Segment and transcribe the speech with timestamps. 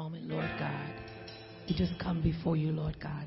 [0.00, 0.94] Moment, Lord God,
[1.68, 3.26] we just come before you, Lord God.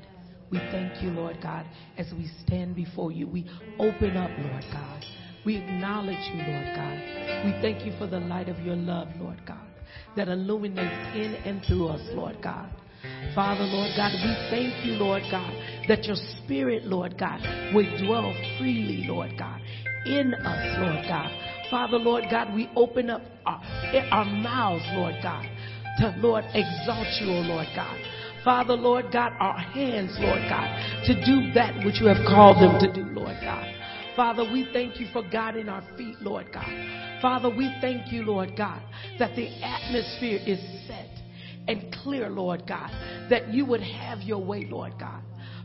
[0.50, 1.64] We thank you, Lord God,
[1.96, 3.28] as we stand before you.
[3.28, 3.48] We
[3.78, 5.04] open up, Lord God.
[5.46, 6.98] We acknowledge you, Lord God.
[7.44, 9.68] We thank you for the light of your love, Lord God,
[10.16, 12.68] that illuminates in and through us, Lord God.
[13.36, 15.54] Father, Lord God, we thank you, Lord God,
[15.86, 17.40] that your spirit, Lord God,
[17.72, 19.60] will dwell freely, Lord God,
[20.06, 21.30] in us, Lord God.
[21.70, 23.62] Father, Lord God, we open up our,
[24.10, 25.46] our mouths, Lord God,
[25.98, 27.98] to, Lord, exalt you, O Lord God.
[28.44, 32.78] Father, Lord God, our hands, Lord God, to do that which you have called them
[32.80, 33.74] to do, Lord God.
[34.14, 36.68] Father, we thank you for guiding our feet, Lord God.
[37.22, 38.82] Father, we thank you, Lord God,
[39.18, 41.08] that the atmosphere is set
[41.66, 42.90] and clear, Lord God,
[43.30, 45.22] that you would have your way, Lord God.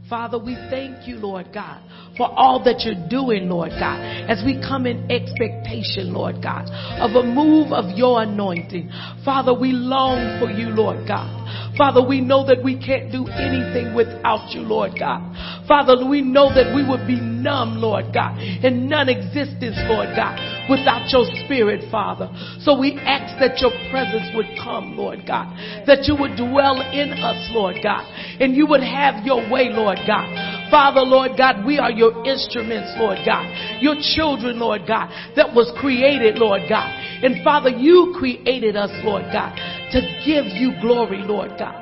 [0.10, 1.80] Father, we thank you, Lord God,
[2.18, 6.66] for all that you're doing, Lord God, as we come in expectation, Lord God,
[7.00, 8.90] of a move of your anointing.
[9.24, 11.39] Father, we long for you, Lord God.
[11.78, 15.22] Father, we know that we can't do anything without you, Lord God.
[15.68, 20.36] Father, we know that we would be numb, Lord God, in non-existence, Lord God,
[20.70, 22.30] without your spirit, Father.
[22.62, 25.56] So we ask that your presence would come, Lord God,
[25.88, 28.04] that you would dwell in us, Lord God,
[28.40, 30.28] and you would have your way, Lord God.
[30.72, 33.46] Father, Lord God, we are your instruments, Lord God.
[33.82, 36.90] Your children, Lord God, that was created, Lord God.
[37.24, 39.56] And Father, you created us, Lord God,
[39.92, 41.76] to give you glory, Lord God.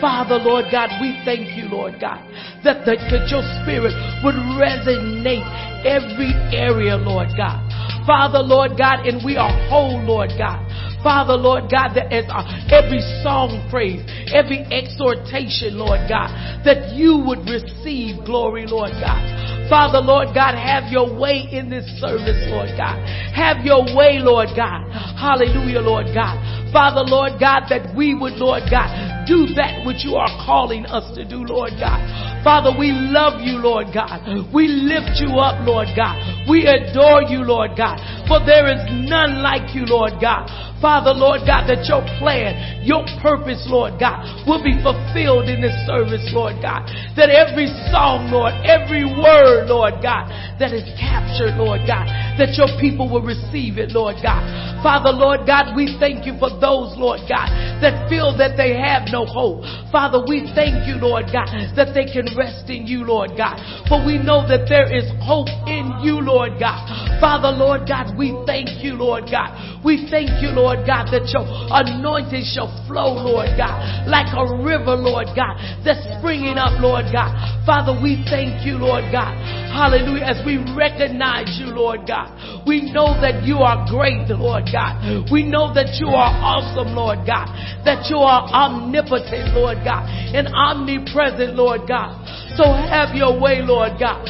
[0.00, 2.20] Father, Lord God, we thank you, Lord God,
[2.64, 3.94] that, the, that your spirit
[4.26, 5.46] would resonate
[5.86, 7.62] every area, Lord God.
[8.06, 10.58] Father, Lord God, and we are whole, Lord God.
[11.02, 12.24] Father, Lord God, that as
[12.70, 14.02] every song praise,
[14.32, 16.30] every exhortation, Lord God,
[16.64, 19.61] that you would receive glory, Lord God.
[19.72, 23.00] Father, Lord God, have your way in this service, Lord God.
[23.32, 24.84] Have your way, Lord God.
[25.16, 26.36] Hallelujah, Lord God.
[26.76, 31.08] Father, Lord God, that we would, Lord God, do that which you are calling us
[31.16, 32.04] to do, Lord God.
[32.44, 34.20] Father, we love you, Lord God.
[34.52, 36.20] We lift you up, Lord God.
[36.50, 37.96] We adore you, Lord God.
[38.28, 40.50] For there is none like you, Lord God.
[40.82, 45.78] Father, Lord God, that your plan, your purpose, Lord God, will be fulfilled in this
[45.86, 46.90] service, Lord God.
[47.14, 50.28] That every song, Lord, every word, Lord God,
[50.58, 52.06] that is captured, Lord God,
[52.38, 54.71] that your people will receive it, Lord God.
[54.82, 57.48] Father, Lord God, we thank you for those, Lord God,
[57.78, 59.62] that feel that they have no hope.
[59.94, 61.46] Father, we thank you, Lord God,
[61.78, 63.62] that they can rest in you, Lord God.
[63.86, 66.82] For we know that there is hope in you, Lord God.
[67.22, 69.54] Father, Lord God, we thank you, Lord God.
[69.86, 74.98] We thank you, Lord God, that your anointing shall flow, Lord God, like a river,
[74.98, 77.34] Lord God, that's springing up, Lord God.
[77.62, 79.34] Father, we thank you, Lord God.
[79.70, 80.26] Hallelujah.
[80.26, 82.30] As we recognize you, Lord God,
[82.66, 85.28] we know that you are great, Lord God.
[85.30, 87.52] We know that you are awesome, Lord God,
[87.84, 92.16] that you are omnipotent, Lord God, and omnipresent, Lord God.
[92.56, 94.24] So have your way, Lord God.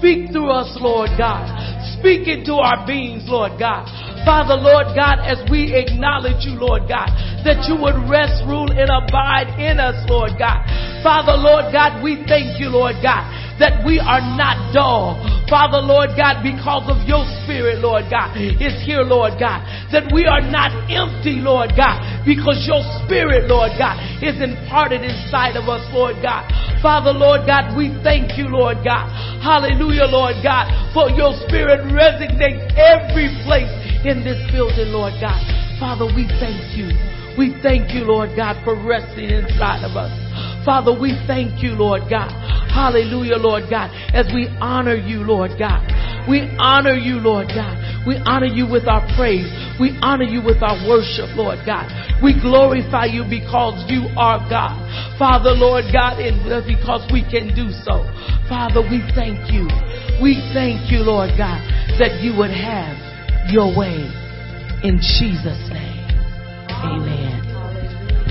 [0.00, 1.46] Speak through us, Lord God.
[2.00, 3.86] Speak into our beings, Lord God.
[4.26, 7.10] Father, Lord God, as we acknowledge you, Lord God,
[7.46, 10.62] that you would rest, rule, and abide in us, Lord God.
[11.02, 13.26] Father, Lord God, we thank you, Lord God,
[13.62, 15.22] that we are not dull.
[15.46, 19.62] Father, Lord God, because of your spirit, Lord God, is here, Lord God,
[19.94, 25.54] that we are not empty, Lord God, because your spirit, Lord God, is imparted inside
[25.54, 26.42] of us, Lord God.
[26.82, 29.06] Father, Lord God, we thank you, Lord God.
[29.38, 33.70] Hallelujah, Lord God, for your spirit resonates every place
[34.02, 35.38] in this building, Lord God.
[35.78, 36.90] Father, we thank you.
[37.38, 40.10] We thank you, Lord God, for resting inside of us.
[40.64, 42.30] Father, we thank you, Lord God.
[42.70, 45.84] Hallelujah, Lord God, as we honor you, Lord God.
[46.28, 48.06] We honor you, Lord God.
[48.06, 49.50] We honor you with our praise.
[49.78, 51.90] We honor you with our worship, Lord God.
[52.22, 54.78] We glorify you because you are God.
[55.18, 58.06] Father, Lord God, and because we can do so.
[58.48, 59.66] Father, we thank you.
[60.22, 61.58] We thank you, Lord God,
[61.98, 62.94] that you would have
[63.50, 64.06] your way.
[64.82, 66.06] In Jesus' name.
[66.70, 67.51] Amen.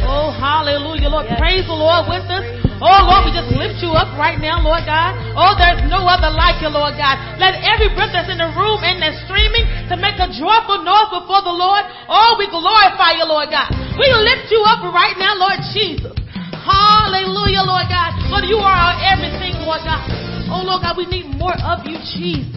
[0.03, 1.30] Oh, hallelujah, Lord.
[1.30, 1.38] Yes.
[1.39, 2.45] Praise the Lord with us.
[2.81, 5.13] Oh, Lord, we just lift you up right now, Lord God.
[5.38, 7.21] Oh, there's no other like you, Lord God.
[7.38, 11.13] Let every breath that's in the room and that's streaming to make a joyful noise
[11.13, 11.86] before the Lord.
[12.09, 13.69] Oh, we glorify you, Lord God.
[14.01, 16.18] We lift you up right now, Lord Jesus.
[16.57, 18.18] Hallelujah, Lord God.
[18.33, 20.01] Lord, you are our everything, Lord God.
[20.50, 22.50] Oh, Lord God, we need more of you, Jesus.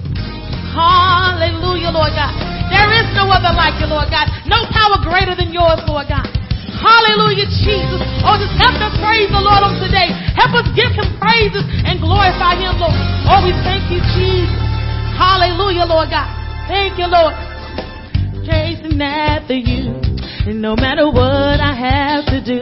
[0.73, 2.32] Hallelujah, Lord God.
[2.73, 4.25] There is no other like you, Lord God.
[4.49, 6.26] No power greater than yours, Lord God.
[6.73, 8.01] Hallelujah, Jesus.
[8.25, 10.13] Oh, just help us praise the Lord on today.
[10.37, 12.97] Help us give him praises and glorify him, Lord.
[13.29, 14.57] Oh, we thank you, Jesus.
[15.17, 16.29] Hallelujah, Lord God.
[16.69, 17.35] Thank you, Lord.
[18.45, 19.97] Chasing after you.
[20.47, 22.61] And no matter what I have to do.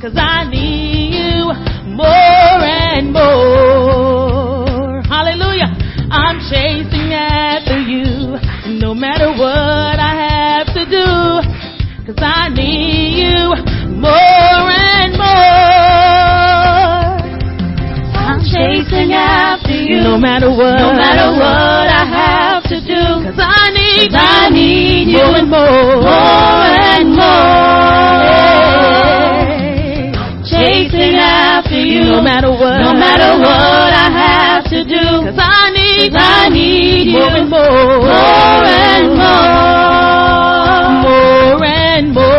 [0.00, 1.48] Cause I need you
[1.96, 5.00] more and more.
[5.08, 5.72] Hallelujah.
[6.12, 8.36] I'm chasing after you.
[8.80, 11.53] No matter what I have to do.
[12.04, 13.48] Cause I need you
[13.96, 15.24] more and more.
[18.12, 20.02] I'm chasing after you.
[20.02, 20.76] No matter what.
[20.84, 23.24] No matter what I have to do.
[23.24, 26.04] Cause I need Cause I need you more and more.
[26.04, 28.44] More and more.
[30.44, 32.04] Chasing after you.
[32.04, 32.84] No matter what.
[32.84, 35.24] No matter what I have to do.
[35.24, 38.02] Cause I need Cause I need you more and more.
[38.04, 40.53] More and more
[41.94, 42.33] and more.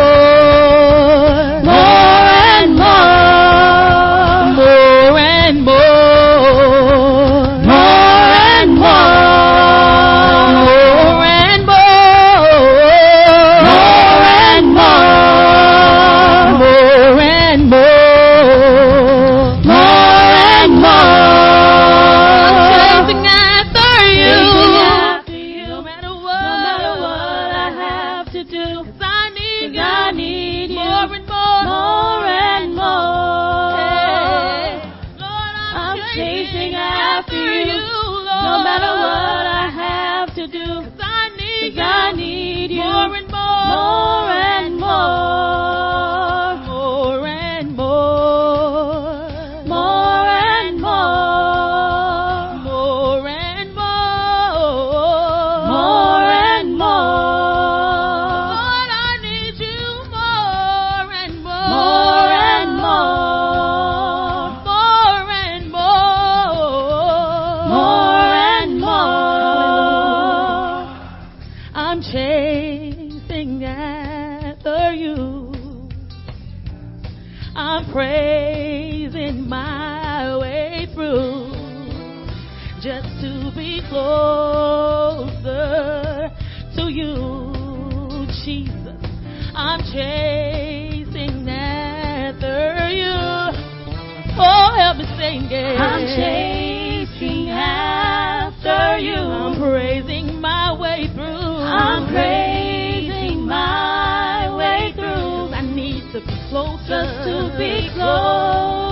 [106.20, 108.85] to be closer, just to be close.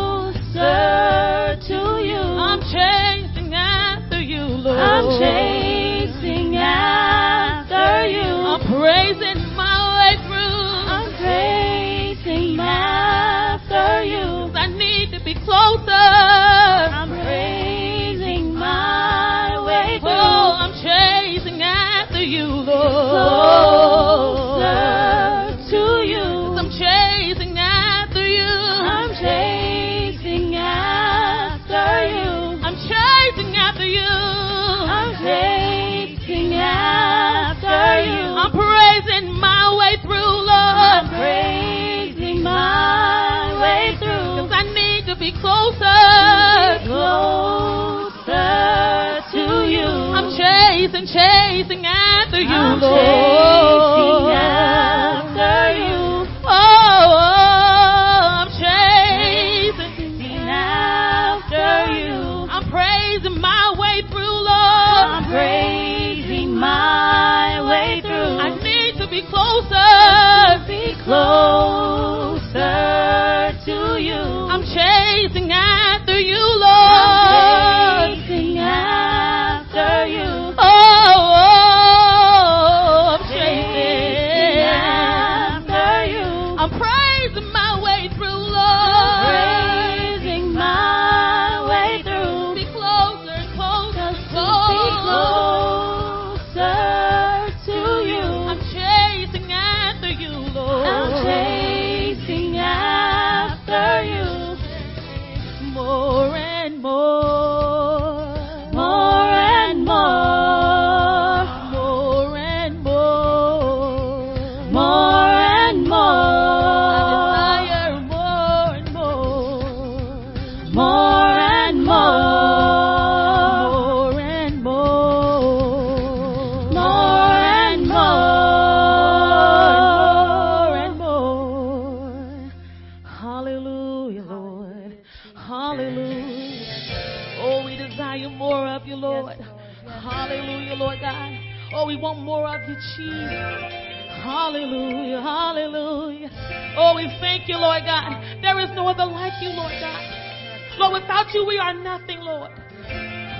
[152.15, 152.51] Nothing, Lord.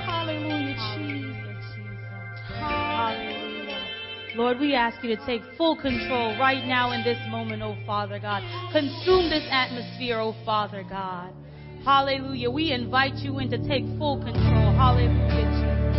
[0.07, 1.65] Hallelujah, Jesus.
[2.49, 3.81] Hallelujah.
[4.37, 8.19] Lord, we ask you to take full control right now in this moment, oh Father
[8.19, 8.43] God.
[8.73, 11.33] Consume this atmosphere, oh Father God.
[11.85, 12.51] Hallelujah.
[12.51, 14.75] We invite you in to take full control.
[14.75, 15.97] Hallelujah, Jesus.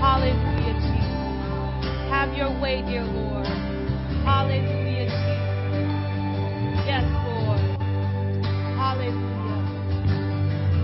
[0.00, 2.10] Hallelujah, Jesus.
[2.10, 3.46] Have your way, dear Lord.
[4.24, 5.46] Hallelujah, Jesus.
[6.86, 7.60] Yes, Lord.
[8.76, 9.35] Hallelujah.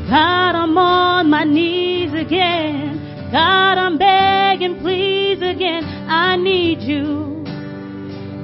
[0.08, 3.30] God, I'm on my knees again.
[3.32, 5.84] God, I'm begging, please again.
[5.84, 7.44] I need you.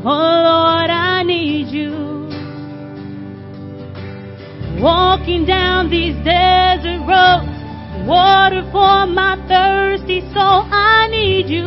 [0.04, 1.92] Oh Lord, I need you.
[4.80, 10.62] Walking down these desert roads, water for my thirsty soul.
[10.70, 11.66] I need you.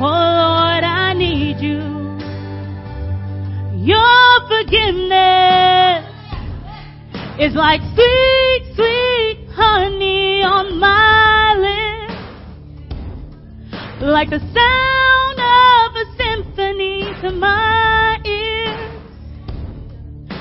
[0.00, 1.82] Oh Lord, I need you.
[3.74, 6.07] Your forgiveness
[7.38, 12.18] is like sweet, sweet honey on my lips.
[14.02, 19.02] Like the sound of a symphony to my ears.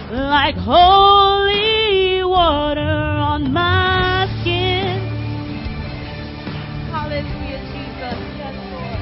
[0.10, 4.98] Like holy water on my skin.
[6.90, 8.18] Hallelujah, Jesus.
[8.42, 9.02] Yes, Lord.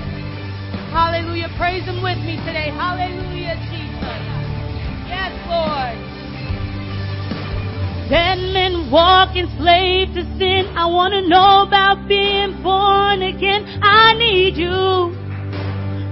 [0.92, 1.50] Hallelujah.
[1.58, 2.72] Praise Him with me today.
[2.76, 4.20] Hallelujah, Jesus.
[5.08, 6.15] Yes, Lord.
[8.10, 10.68] Dead men walk enslaved to sin.
[10.78, 13.66] I want to know about being born again.
[13.82, 14.70] I need you.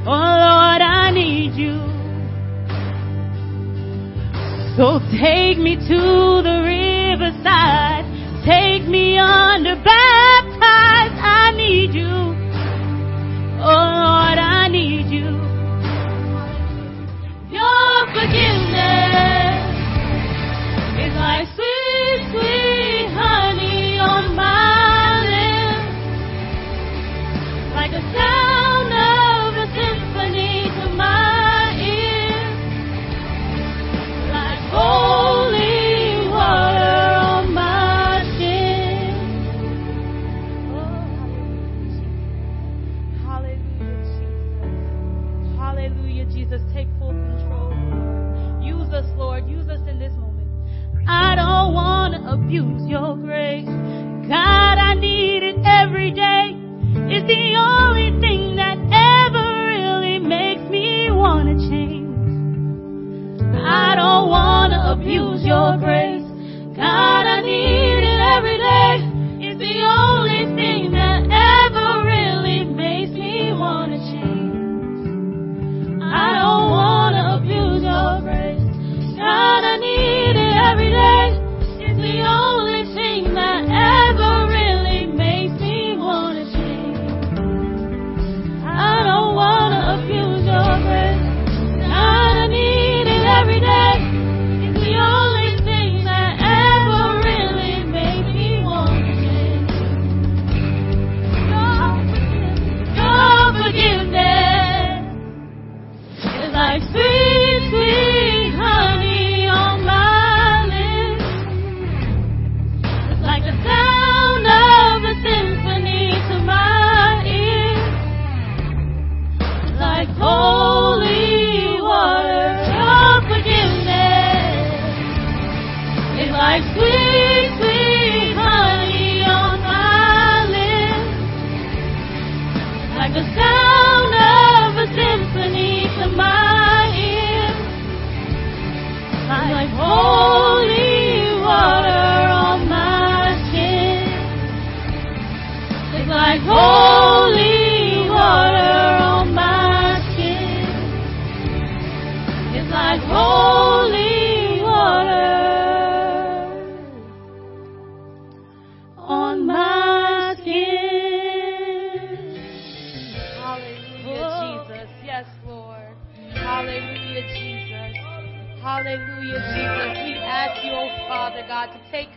[0.05, 1.77] Oh Lord, I need you.
[4.75, 6.01] So take me to
[6.41, 8.05] the riverside.
[8.43, 11.13] Take me under baptized.
[11.21, 12.09] I need you.
[13.62, 15.29] Oh Lord, I need you.
[17.53, 19.62] Your forgiveness
[21.05, 21.82] is like sweet,
[22.32, 26.15] sweet honey on my lips.
[27.75, 28.42] Like the sound
[52.33, 53.65] abuse your grace.
[54.27, 56.57] God, I need it every day.
[57.13, 62.09] It's the only thing that ever really makes me want to change.
[63.63, 66.02] I don't want to abuse your grace.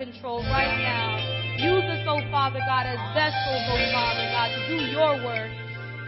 [0.06, 1.18] Control right now.
[1.58, 5.50] Use us, oh Father God, as vessels, oh Father God, to do your work.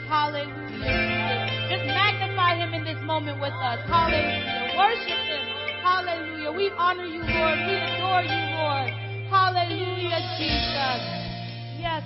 [0.07, 3.83] Hallelujah, Just magnify him in this moment with us.
[3.91, 4.79] Hallelujah.
[4.79, 5.45] Worship him.
[5.83, 6.53] Hallelujah.
[6.53, 7.59] We honor you, Lord.
[7.59, 8.89] We adore you, Lord.
[9.29, 11.03] Hallelujah, Jesus.
[11.83, 12.03] Yes,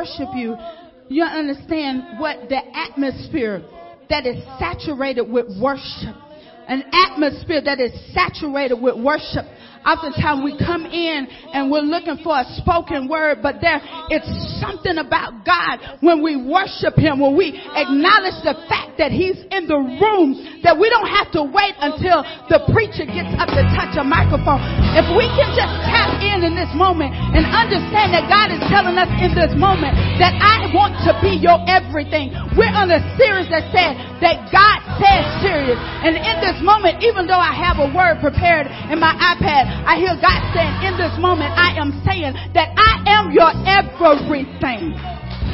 [0.00, 0.56] worship you.
[1.08, 3.62] You understand what the atmosphere
[4.08, 6.16] that is saturated with worship.
[6.68, 9.44] An atmosphere that is saturated with worship.
[9.84, 13.80] Oftentimes we come in and we're looking for a spoken word, but there
[14.12, 14.28] it's
[14.60, 19.64] something about God when we worship Him, when we acknowledge the fact that He's in
[19.64, 22.20] the room, that we don't have to wait until
[22.52, 24.60] the preacher gets up to touch a microphone.
[24.92, 29.00] If we can just tap in in this moment and understand that God is telling
[29.00, 32.36] us in this moment that I want to be your everything.
[32.58, 35.78] We're on a series that said that God says serious.
[36.04, 39.98] And in this moment, even though I have a word prepared in my iPad, I
[39.98, 44.94] hear God saying, in this moment, I am saying that I am your everything.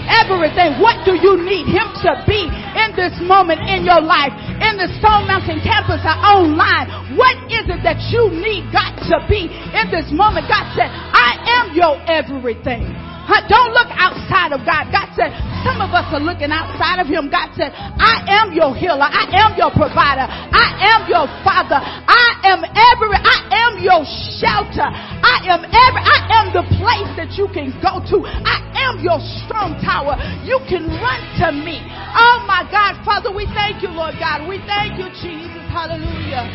[0.07, 0.79] Everything.
[0.79, 4.31] What do you need Him to be in this moment in your life?
[4.63, 7.19] In the Stone Mountain campus or online?
[7.19, 10.47] What is it that you need God to be in this moment?
[10.47, 13.06] God said, I am your everything.
[13.51, 14.91] Don't look outside of God.
[14.95, 15.35] God said,
[15.67, 17.27] some of us are looking outside of Him.
[17.27, 19.07] God said, I am your healer.
[19.07, 20.27] I am your provider.
[20.31, 21.83] I am your father.
[21.83, 24.07] I am every, I am your
[24.39, 24.87] shelter.
[24.87, 28.23] I am every, I am the place that you can go to.
[28.27, 30.15] I am your strong tower.
[30.47, 31.83] You can run to me.
[32.15, 34.47] Oh my God, Father, we thank you, Lord God.
[34.47, 35.67] We thank you, Jesus.
[35.67, 36.47] Hallelujah.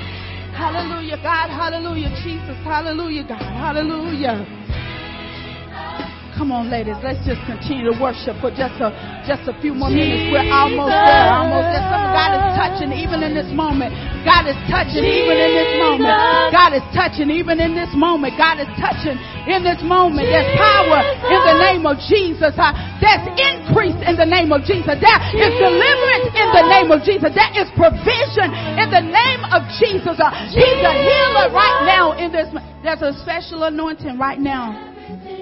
[0.55, 1.51] Hallelujah, God.
[1.51, 2.55] Hallelujah, Jesus.
[2.63, 3.41] Hallelujah, God.
[3.41, 4.60] Hallelujah.
[6.37, 6.95] Come on, ladies.
[7.03, 8.89] Let's just continue to worship for just a
[9.27, 10.31] just a few more minutes.
[10.31, 11.27] We're almost there.
[11.27, 11.85] Almost there.
[11.91, 13.91] Something God is touching even in this moment.
[14.23, 16.15] God is touching even in this moment.
[16.55, 18.33] God is touching even in this moment.
[18.39, 20.27] God is touching in this moment.
[20.31, 22.55] There's power in the name of Jesus.
[22.55, 22.71] Uh,
[23.03, 24.97] There's increase in the name of Jesus.
[24.97, 27.29] There is deliverance in the name of Jesus.
[27.35, 30.15] There is provision in the name of Jesus.
[30.15, 32.47] Uh, He's a healer right now in this.
[32.81, 34.90] There's a special anointing right now.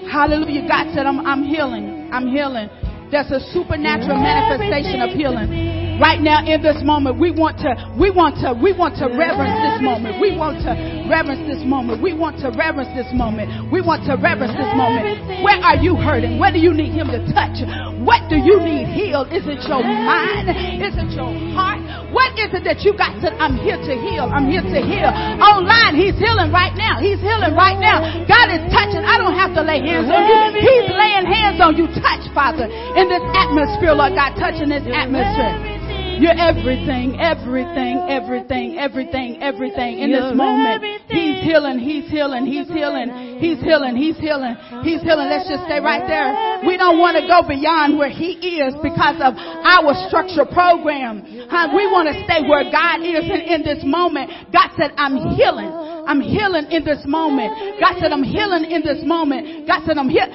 [0.10, 0.68] Hallelujah.
[0.68, 2.10] God said, I'm, I'm healing.
[2.12, 2.70] I'm healing.
[3.12, 5.89] There's a supernatural manifestation of healing.
[6.00, 9.52] Right now in this moment, we want to, we want to, we want to reverence
[9.68, 10.16] this moment.
[10.24, 10.72] We want to
[11.12, 12.00] reverence this moment.
[12.00, 13.68] We want to reverence this moment.
[13.68, 15.44] We want to reverence this moment.
[15.44, 16.40] Where are you hurting?
[16.40, 17.60] Where do you need him to touch?
[18.00, 19.28] What do you need healed?
[19.36, 20.48] Is it your mind?
[20.80, 21.84] Is it your heart?
[22.16, 24.24] What is it that you got to, I'm here to heal.
[24.32, 25.12] I'm here to heal.
[25.44, 27.04] Online, he's healing right now.
[27.04, 28.24] He's healing right now.
[28.24, 29.04] God is touching.
[29.04, 30.64] I don't have to lay hands on you.
[30.64, 31.92] He's laying hands on you.
[32.00, 35.80] Touch, Father, in this atmosphere, Lord God, touching this atmosphere.
[36.20, 40.84] You're everything, everything, everything, everything, everything in this moment.
[41.08, 45.28] He's healing, he's healing, he's healing, he's healing, he's healing, he's healing.
[45.32, 46.68] Let's just stay right there.
[46.68, 51.24] We don't want to go beyond where he is because of our structure program.
[51.24, 54.52] We want to stay where God is in this moment.
[54.52, 55.72] God said, I'm healing.
[56.04, 57.80] I'm healing in this moment.
[57.80, 59.68] God said, I'm healing in this moment.
[59.68, 60.28] God said, I'm here.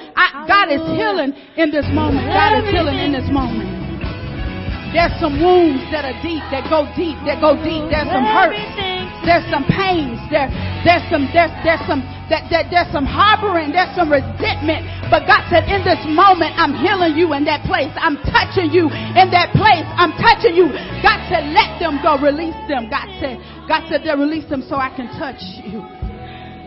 [0.49, 1.29] God is healing
[1.61, 2.25] in this moment.
[2.33, 3.84] God is healing in this moment.
[4.95, 7.83] There's some wounds that are deep, that go deep, that go deep.
[7.91, 8.55] There's some hurt.
[9.27, 10.15] There's some pains.
[10.31, 10.47] There,
[10.87, 11.99] there's some, there's, there's some,
[12.31, 13.75] that, that, there's some harboring.
[13.75, 14.87] There's some resentment.
[15.11, 17.91] But God said, in this moment, I'm healing you in that place.
[17.99, 19.83] I'm touching you in that place.
[19.99, 20.71] I'm touching you.
[21.03, 22.15] God said, let them go.
[22.15, 22.87] Release them.
[22.87, 23.35] God said,
[23.67, 25.83] God said, they'll release them so I can touch you.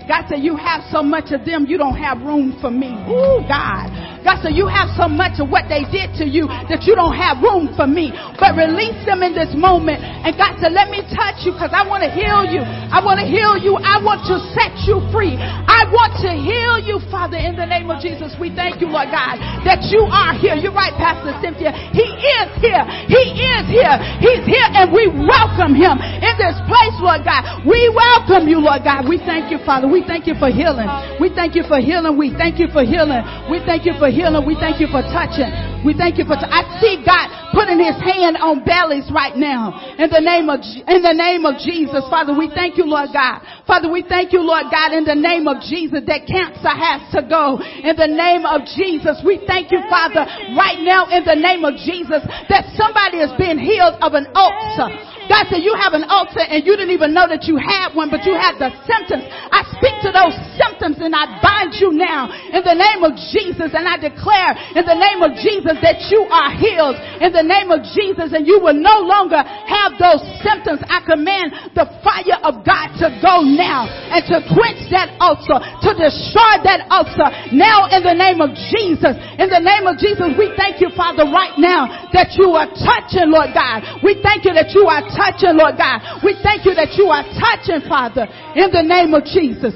[0.04, 2.92] God said, you have so much of them, you don't have room for me.
[3.08, 3.92] Ooh, God.
[4.24, 7.14] God said, you have so much of what they did to you that you don't
[7.14, 8.10] have room for me.
[8.38, 10.02] But release them in this moment.
[10.02, 12.62] And God said, let me touch you because I want to heal you.
[12.62, 13.78] I want to heal you.
[13.78, 15.36] I want to set you free.
[15.38, 18.34] I want to heal you, Father, in the name of Jesus.
[18.36, 20.58] We thank you, Lord God, that you are here.
[20.58, 21.72] You're right, Pastor Cynthia.
[21.94, 22.84] He is here.
[23.06, 23.96] He is here.
[24.18, 27.64] He's here and we welcome him in this place, Lord God.
[27.64, 29.06] We welcome you, Lord God.
[29.08, 29.88] We thank you, Father.
[29.88, 30.88] We thank you for healing.
[31.20, 32.16] We thank you for healing.
[32.18, 33.22] We thank you for healing.
[33.50, 34.44] We thank you for healing.
[34.44, 35.48] We thank you for touching.
[35.84, 36.34] We thank you for.
[36.34, 39.76] T- I see God putting His hand on bellies right now.
[39.96, 43.40] In the name of in the name of Jesus, Father, we thank you, Lord God.
[43.66, 47.22] Father, we thank you, Lord God, in the name of Jesus that cancer has to
[47.24, 47.60] go.
[47.60, 50.24] In the name of Jesus, we thank you, Father,
[50.56, 55.18] right now in the name of Jesus that somebody is being healed of an ulcer.
[55.28, 58.08] God said you have an ulcer and you didn't even know that you had one,
[58.08, 59.28] but you had the symptoms.
[59.28, 63.76] I speak to those symptoms and I bind you now in the name of Jesus
[63.76, 67.74] and I declare in the name of Jesus that you are healed in the name
[67.74, 70.78] of Jesus and you will no longer have those symptoms.
[70.86, 75.90] I command the fire of God to go now and to quench that ulcer, to
[75.98, 79.18] destroy that ulcer now in the name of Jesus.
[79.42, 83.34] In the name of Jesus, we thank you, Father, right now that you are touching,
[83.34, 83.82] Lord God.
[84.06, 86.22] We thank you that you are touching, Lord God.
[86.22, 89.74] We thank you that you are touching, Father, in the name of Jesus.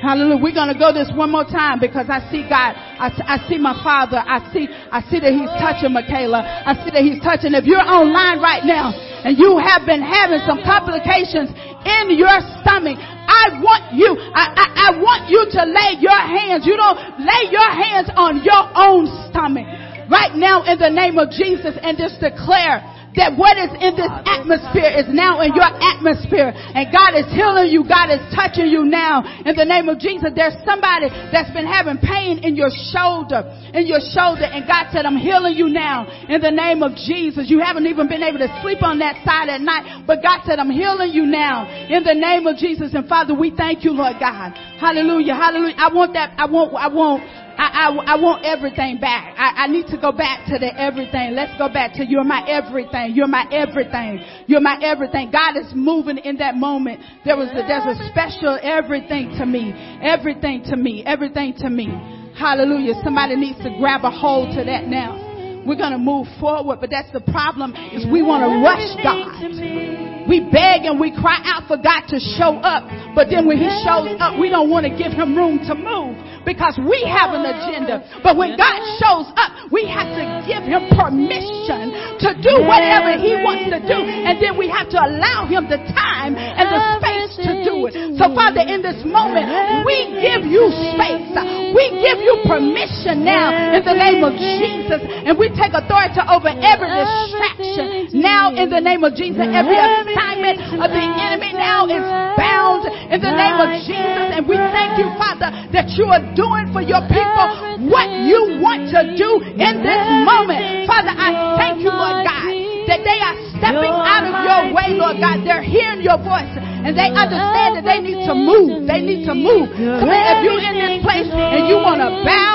[0.00, 0.40] Hallelujah.
[0.40, 2.72] We're going to go this one more time because I see God.
[2.72, 4.16] I, I, see my father.
[4.16, 6.40] I see, I see that he's touching Michaela.
[6.40, 7.52] I see that he's touching.
[7.52, 11.52] If you're online right now and you have been having some complications
[11.84, 12.32] in your
[12.64, 16.64] stomach, I want you, I, I, I want you to lay your hands.
[16.64, 19.68] You don't lay your hands on your own stomach
[20.08, 22.82] right now in the name of Jesus and just declare
[23.16, 26.54] that what is in this atmosphere is now in your atmosphere.
[26.54, 27.82] And God is healing you.
[27.82, 29.26] God is touching you now.
[29.42, 33.42] In the name of Jesus, there's somebody that's been having pain in your shoulder,
[33.74, 34.46] in your shoulder.
[34.46, 36.06] And God said, I'm healing you now.
[36.30, 37.50] In the name of Jesus.
[37.50, 40.06] You haven't even been able to sleep on that side at night.
[40.06, 41.66] But God said, I'm healing you now.
[41.66, 42.94] In the name of Jesus.
[42.94, 44.54] And Father, we thank you, Lord God.
[44.78, 45.34] Hallelujah.
[45.34, 45.76] Hallelujah.
[45.76, 46.34] I want that.
[46.38, 47.22] I want, I want
[47.60, 49.36] I, I, I want everything back.
[49.36, 51.36] I, I need to go back to the everything.
[51.36, 53.12] Let's go back to you're my everything.
[53.12, 54.24] You're my everything.
[54.46, 55.30] You're my everything.
[55.30, 57.00] God is moving in that moment.
[57.22, 59.76] There was a, there's a special everything to me.
[60.00, 61.04] Everything to me.
[61.04, 61.92] Everything to me.
[62.32, 62.94] Hallelujah.
[63.04, 65.29] Somebody needs to grab a hold to that now.
[65.66, 70.28] We're going to move forward, but that's the problem is we want to rush God.
[70.28, 73.68] We beg and we cry out for God to show up, but then when He
[73.82, 77.44] shows up, we don't want to give Him room to move because we have an
[77.44, 78.00] agenda.
[78.22, 81.92] But when God shows up, we have to give Him permission
[82.24, 85.82] to do whatever He wants to do, and then we have to allow Him the
[85.92, 87.94] time and the space to do it.
[88.18, 89.48] So, Father, in this moment,
[89.86, 91.32] we give you space.
[91.72, 96.50] We give you permission now in the name of Jesus, and we take authority over
[96.50, 99.40] every distraction now in the name of Jesus.
[99.40, 102.04] Every assignment of the enemy now is
[102.36, 106.70] bound in the name of Jesus, and we thank you, Father, that you are doing
[106.74, 107.46] for your people
[107.86, 110.86] what you want to do in this moment.
[110.90, 112.44] Father, I thank you, Lord God,
[112.90, 115.46] that they are stepping out of your way, Lord God.
[115.46, 118.88] They're hearing your voice and they understand that they need to move.
[118.90, 119.70] They need to move.
[119.70, 122.54] Come on, if you're in this place and you want to bow,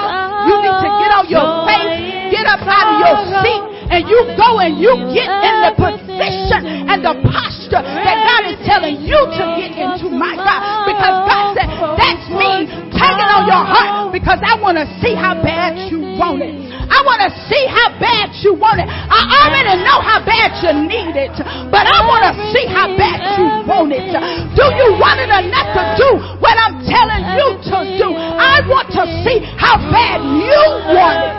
[0.50, 4.18] you need to get on your face, get up out of your seat, and you
[4.36, 9.16] go and you get in the position and the posture that God is telling you
[9.16, 10.90] to get into, my God.
[10.90, 15.38] Because God said, that's me taking on your heart because I want to see how
[15.38, 16.65] bad you want it.
[16.90, 18.88] I want to see how bad you want it.
[18.90, 21.36] I already know how bad you need it,
[21.72, 24.06] but I want to see how bad you want it.
[24.54, 26.10] Do you want it enough to do
[26.42, 28.10] what I'm telling you to do?
[28.16, 30.62] I want to see how bad you
[30.94, 31.36] want it.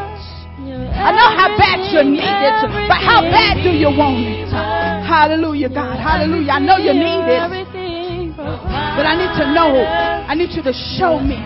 [0.96, 2.56] I know how bad you need it,
[2.88, 4.48] but how bad do you want it?
[5.06, 5.68] Hallelujah.
[5.68, 6.00] God.
[6.00, 6.52] Hallelujah.
[6.52, 7.66] I know you need it.
[8.36, 9.76] But I need to know.
[9.84, 11.36] I need you to show me.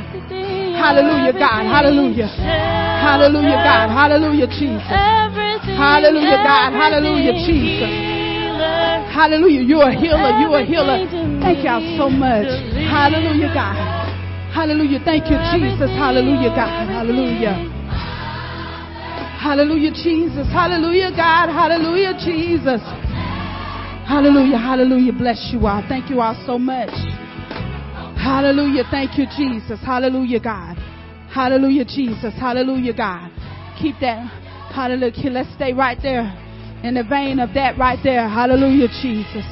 [0.77, 1.63] Hallelujah, God.
[1.67, 2.29] Hallelujah.
[2.29, 3.89] Hallelujah, God.
[3.91, 5.01] Hallelujah, Jesus.
[5.77, 6.73] Hallelujah, God.
[6.73, 7.93] Hallelujah, Jesus.
[9.11, 9.63] Hallelujah.
[9.63, 10.31] You're a healer.
[10.41, 11.07] You're a healer.
[11.41, 12.47] Thank y'all so much.
[12.75, 13.77] Hallelujah, God.
[14.55, 15.01] Hallelujah.
[15.05, 15.91] Thank you, Jesus.
[15.95, 16.89] Hallelujah, God.
[16.89, 17.55] Hallelujah.
[19.41, 20.47] Hallelujah, Jesus.
[20.53, 21.49] Hallelujah, God.
[21.49, 22.83] Hallelujah, Jesus.
[24.07, 25.13] Hallelujah, hallelujah.
[25.13, 25.83] Bless you all.
[25.89, 26.91] Thank you all so much.
[28.21, 28.85] Hallelujah.
[28.91, 29.81] Thank you, Jesus.
[29.81, 30.77] Hallelujah, God.
[31.33, 32.35] Hallelujah, Jesus.
[32.37, 33.33] Hallelujah, God.
[33.81, 34.29] Keep that.
[34.75, 35.31] Hallelujah.
[35.31, 36.29] Let's stay right there
[36.85, 38.29] in the vein of that right there.
[38.29, 39.47] Hallelujah, Jesus.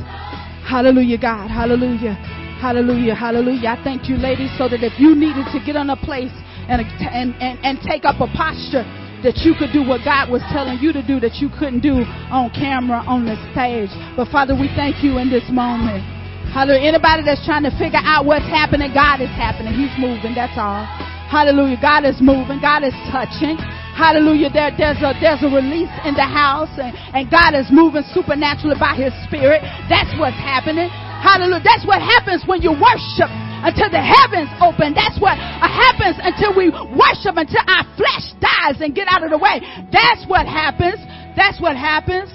[0.68, 1.48] Hallelujah, God.
[1.48, 2.12] Hallelujah.
[2.60, 3.14] Hallelujah.
[3.14, 3.68] Hallelujah.
[3.72, 6.34] I thank you, ladies, so that if you needed to get on a place
[6.68, 8.84] and, and, and, and take up a posture,
[9.24, 12.04] that you could do what God was telling you to do that you couldn't do
[12.28, 13.90] on camera, on the stage.
[14.12, 16.17] But Father, we thank you in this moment.
[16.52, 16.96] Hallelujah.
[16.96, 19.76] Anybody that's trying to figure out what's happening, God is happening.
[19.76, 20.32] He's moving.
[20.32, 20.88] That's all.
[21.28, 21.76] Hallelujah.
[21.76, 22.56] God is moving.
[22.58, 23.60] God is touching.
[23.92, 24.48] Hallelujah.
[24.48, 28.80] There, there's a there's a release in the house and, and God is moving supernaturally
[28.80, 29.60] by his spirit.
[29.92, 30.88] That's what's happening.
[30.88, 31.60] Hallelujah.
[31.60, 33.28] That's what happens when you worship
[33.60, 34.94] until the heavens open.
[34.94, 39.38] That's what happens until we worship, until our flesh dies and get out of the
[39.38, 39.60] way.
[39.90, 41.02] That's what happens.
[41.34, 42.30] That's what happens.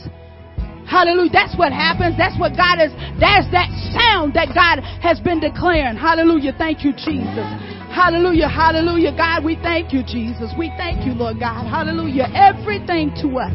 [0.87, 1.31] Hallelujah.
[1.31, 2.17] That's what happens.
[2.17, 2.91] That's what God is.
[3.19, 5.95] That's that sound that God has been declaring.
[5.95, 6.53] Hallelujah.
[6.57, 7.47] Thank you, Jesus.
[7.93, 8.49] Hallelujah.
[8.49, 9.13] Hallelujah.
[9.15, 10.51] God, we thank you, Jesus.
[10.57, 11.69] We thank you, Lord God.
[11.69, 12.27] Hallelujah.
[12.33, 13.53] Everything to us.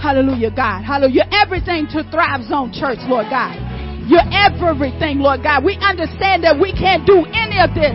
[0.00, 0.82] Hallelujah, God.
[0.82, 1.26] Hallelujah.
[1.30, 3.54] Everything to Thrive Zone Church, Lord God.
[4.06, 5.62] You're everything, Lord God.
[5.62, 7.94] We understand that we can't do any of this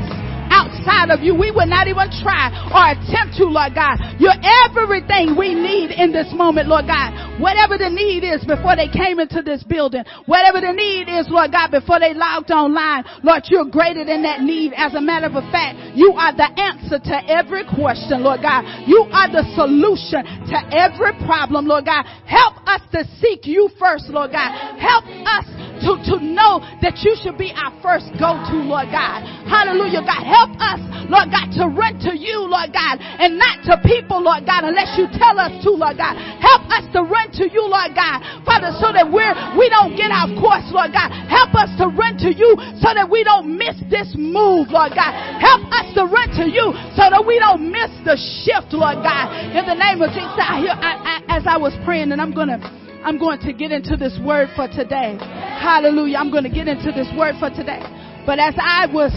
[0.58, 1.38] outside of you.
[1.38, 4.02] We would not even try or attempt to, Lord God.
[4.18, 7.38] You're everything we need in this moment, Lord God.
[7.38, 11.54] Whatever the need is before they came into this building, whatever the need is, Lord
[11.54, 14.74] God, before they logged online, Lord, you're greater than that need.
[14.74, 18.66] As a matter of fact, you are the answer to every question, Lord God.
[18.90, 22.06] You are the solution to every problem, Lord God.
[22.26, 24.50] Help us to seek you first, Lord God.
[24.80, 25.46] Help us
[25.84, 29.22] to, to know that you should be our first go-to, Lord God.
[29.46, 30.26] Hallelujah, God.
[30.26, 30.80] Help us,
[31.12, 34.96] Lord God, to run to you, Lord God, and not to people, Lord God, unless
[34.96, 36.16] you tell us to, Lord God.
[36.40, 40.12] Help us to run to you, Lord God, Father, so that we're, we don't get
[40.12, 41.12] off course, Lord God.
[41.28, 45.12] Help us to run to you so that we don't miss this move, Lord God.
[45.40, 49.32] Help us to run to you so that we don't miss the shift, Lord God.
[49.56, 52.34] In the name of Jesus, I hear, I, I, as I was praying, and I'm
[52.34, 52.60] gonna
[53.08, 55.16] I'm going to get into this word for today.
[55.22, 56.18] Hallelujah.
[56.18, 57.80] I'm going to get into this word for today.
[58.26, 59.16] But as I was,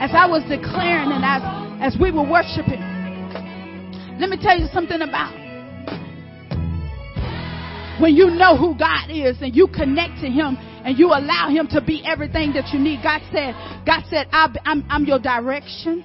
[0.00, 2.80] as I was declaring and as, as we were worshiping,
[4.18, 5.36] let me tell you something about
[8.00, 11.68] when you know who God is and you connect to Him and you allow Him
[11.68, 13.00] to be everything that you need.
[13.02, 13.52] God said,
[13.84, 16.02] God said, I'm, I'm your direction.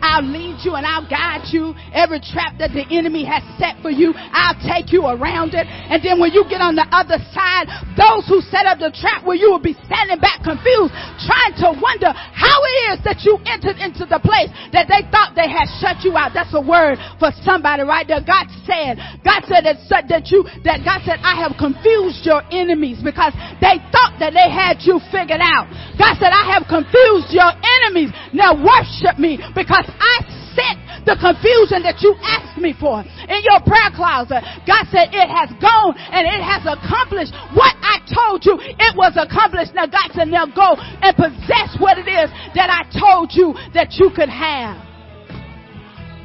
[0.00, 1.74] I'll lead you and I'll guide you.
[1.92, 5.66] Every trap that the enemy has set for you, I'll take you around it.
[5.66, 9.24] And then when you get on the other side, those who set up the trap
[9.24, 10.92] where you will be standing back confused,
[11.24, 15.32] trying to wonder how it is that you entered into the place that they thought
[15.32, 16.36] they had shut you out.
[16.36, 18.20] That's a word for somebody right there.
[18.20, 23.00] God said, God said that, that you, that God said, I have confused your enemies
[23.00, 23.32] because
[23.62, 25.70] they thought that they had you figured out.
[25.96, 28.12] God said, I have confused your enemies.
[28.32, 30.22] Now worship me because I
[30.56, 34.42] sent the confusion that you asked me for in your prayer closet.
[34.66, 39.14] God said it has gone and it has accomplished what I told you it was
[39.14, 39.74] accomplished.
[39.74, 43.94] Now God said now go and possess what it is that I told you that
[44.00, 44.82] you could have.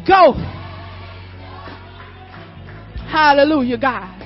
[0.07, 0.33] Go.
[3.11, 4.17] Hallelujah, God.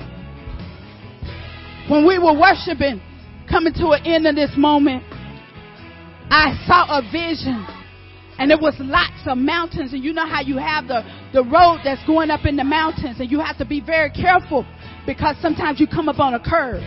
[1.90, 3.02] When we were worshiping,
[3.48, 5.02] coming to an end of this moment,
[6.30, 7.66] I saw a vision
[8.38, 11.80] and it was lots of mountains and you know how you have the, the road
[11.84, 14.66] that's going up in the mountains and you have to be very careful
[15.06, 16.82] because sometimes you come up on a curve.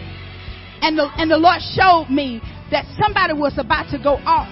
[0.82, 2.39] And the, and the Lord showed me
[2.72, 4.47] that somebody was about to go off,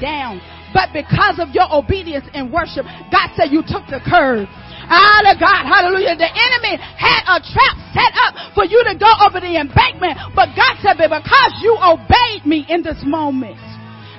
[0.00, 0.38] down.
[0.74, 4.46] But because of your obedience and worship, God said you took the curve.
[4.84, 6.18] Ah, of God, hallelujah.
[6.18, 10.18] The enemy had a trap set up for you to go over the embankment.
[10.36, 13.56] But God said, because you obeyed me in this moment,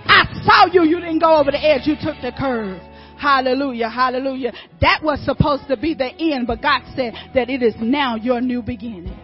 [0.07, 0.83] I saw you.
[0.83, 1.81] You didn't go over the edge.
[1.85, 2.79] You took the curve.
[3.17, 3.89] Hallelujah.
[3.89, 4.51] Hallelujah.
[4.81, 8.41] That was supposed to be the end, but God said that it is now your
[8.41, 9.17] new beginning.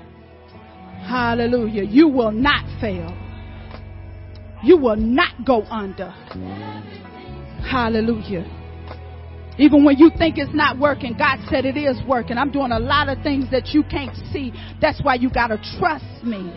[1.04, 1.84] Hallelujah.
[1.84, 3.18] You will not fail.
[4.64, 6.12] You will not go under.
[7.70, 8.46] Hallelujah.
[9.58, 12.38] Even when you think it's not working, God said it is working.
[12.38, 14.54] I'm doing a lot of things that you can't see.
[14.80, 16.54] That's why you gotta trust me.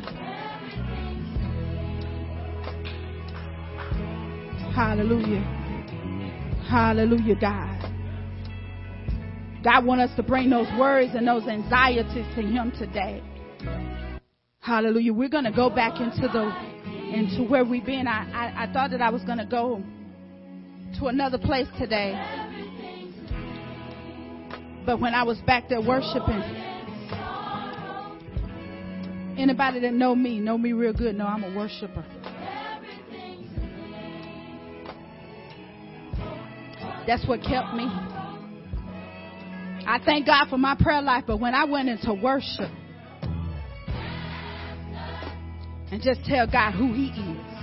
[4.74, 5.40] Hallelujah.
[6.68, 7.92] Hallelujah, God.
[9.62, 13.22] God want us to bring those worries and those anxieties to Him today.
[14.58, 15.12] Hallelujah.
[15.12, 16.74] We're going to go back into the
[17.14, 18.08] into where we've been.
[18.08, 19.80] I, I, I thought that I was going to go
[20.98, 22.12] to another place today.
[24.84, 26.42] But when I was back there worshiping,
[29.38, 32.04] anybody that know me, know me real good, know I'm a worshiper.
[37.06, 37.84] That's what kept me.
[39.86, 42.70] I thank God for my prayer life, but when I went into worship
[45.92, 47.54] and just tell God who He is,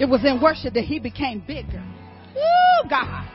[0.00, 1.82] it was in worship that He became bigger.
[2.34, 3.26] Woo, God.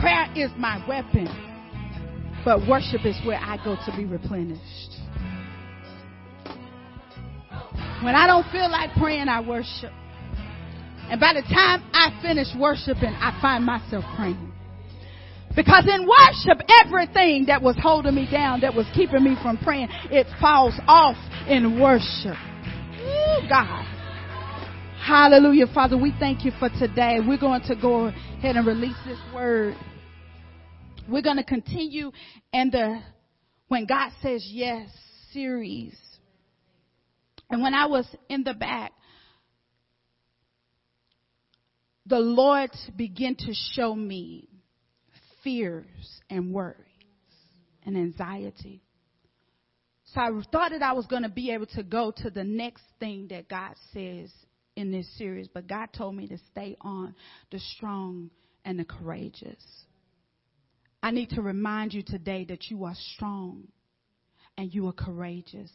[0.00, 1.28] Prayer is my weapon,
[2.44, 4.96] but worship is where I go to be replenished.
[8.02, 9.92] When I don't feel like praying, I worship.
[11.12, 14.50] And by the time I finish worshiping, I find myself praying.
[15.54, 19.88] Because in worship, everything that was holding me down, that was keeping me from praying,
[20.10, 22.34] it falls off in worship.
[22.96, 23.84] Ooh, God.
[25.04, 25.66] Hallelujah.
[25.74, 27.18] Father, we thank you for today.
[27.20, 29.76] We're going to go ahead and release this word.
[31.06, 32.10] We're going to continue
[32.54, 33.02] in the
[33.68, 34.88] When God Says Yes
[35.34, 35.94] series.
[37.50, 38.92] And when I was in the back,
[42.06, 44.48] the Lord began to show me
[45.42, 46.76] fears and worries
[47.84, 48.82] and anxiety.
[50.14, 52.82] So I thought that I was going to be able to go to the next
[53.00, 54.30] thing that God says
[54.76, 57.14] in this series, but God told me to stay on
[57.50, 58.30] the strong
[58.64, 59.62] and the courageous.
[61.02, 63.64] I need to remind you today that you are strong
[64.56, 65.70] and you are courageous.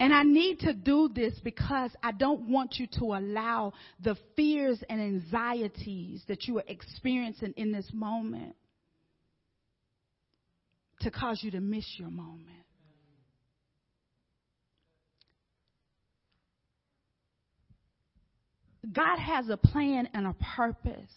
[0.00, 4.82] And I need to do this because I don't want you to allow the fears
[4.88, 8.56] and anxieties that you are experiencing in this moment
[11.00, 12.46] to cause you to miss your moment.
[18.90, 21.12] God has a plan and a purpose.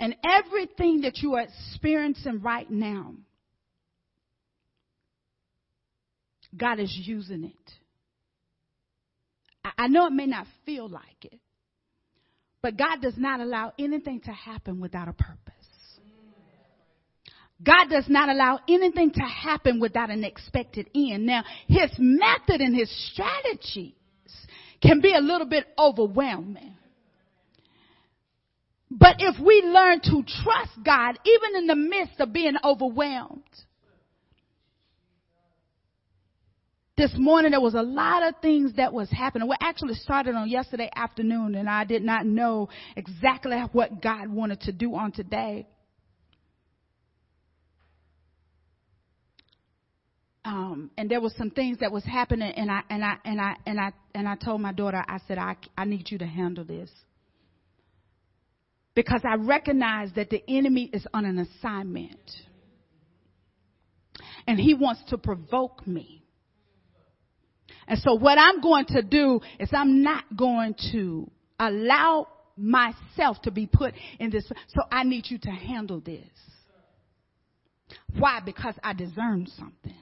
[0.00, 3.14] And everything that you are experiencing right now
[6.56, 7.72] God is using it.
[9.78, 11.38] I know it may not feel like it,
[12.62, 15.38] but God does not allow anything to happen without a purpose.
[17.64, 21.26] God does not allow anything to happen without an expected end.
[21.26, 23.94] Now, his method and his strategies
[24.82, 26.74] can be a little bit overwhelming.
[28.90, 33.42] But if we learn to trust God, even in the midst of being overwhelmed,
[37.02, 39.48] this morning there was a lot of things that was happening.
[39.48, 44.60] We actually started on yesterday afternoon and I did not know exactly what God wanted
[44.60, 45.66] to do on today.
[50.44, 53.56] Um, and there was some things that was happening and I, and I, and I,
[53.66, 56.64] and I, and I told my daughter, I said, I, I need you to handle
[56.64, 56.90] this.
[58.94, 62.30] Because I recognize that the enemy is on an assignment.
[64.46, 66.21] And he wants to provoke me.
[67.86, 73.50] And so what I'm going to do is I'm not going to allow myself to
[73.50, 74.46] be put in this.
[74.68, 76.26] So I need you to handle this.
[78.18, 78.40] Why?
[78.44, 79.94] Because I discern something.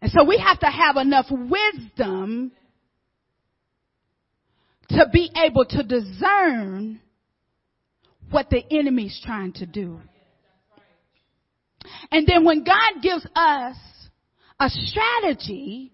[0.00, 2.52] And so we have to have enough wisdom
[4.88, 7.00] to be able to discern
[8.30, 10.00] what the enemy's trying to do.
[12.10, 13.76] And then when God gives us
[14.62, 15.92] a strategy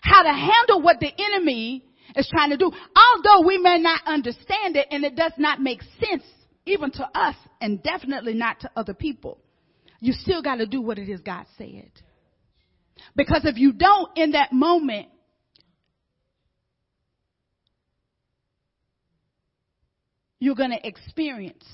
[0.00, 1.84] how to handle what the enemy
[2.14, 2.70] is trying to do.
[2.70, 6.22] Although we may not understand it and it does not make sense
[6.66, 9.38] even to us and definitely not to other people.
[9.98, 11.90] You still got to do what it is God said.
[13.16, 15.08] Because if you don't in that moment,
[20.38, 21.64] you're going to experience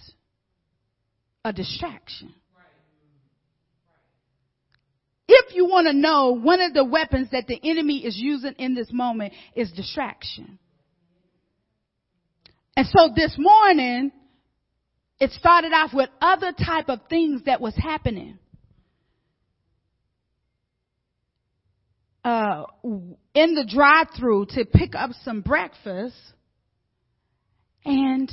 [1.45, 2.35] a distraction.
[5.29, 8.75] If you want to know, one of the weapons that the enemy is using in
[8.75, 10.59] this moment is distraction.
[12.75, 14.11] And so this morning,
[15.21, 18.39] it started off with other type of things that was happening.
[22.25, 26.17] Uh, in the drive-through to pick up some breakfast,
[27.85, 28.31] and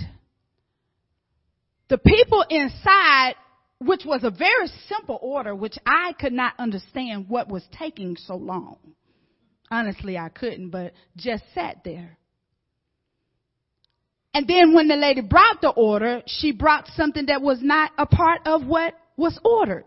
[1.88, 3.36] the people inside
[3.80, 8.36] which was a very simple order, which I could not understand what was taking so
[8.36, 8.78] long.
[9.70, 12.18] Honestly, I couldn't, but just sat there.
[14.34, 18.06] And then when the lady brought the order, she brought something that was not a
[18.06, 19.86] part of what was ordered.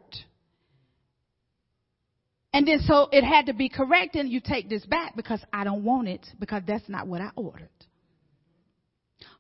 [2.53, 4.27] And then so it had to be corrected.
[4.27, 7.69] You take this back because I don't want it because that's not what I ordered.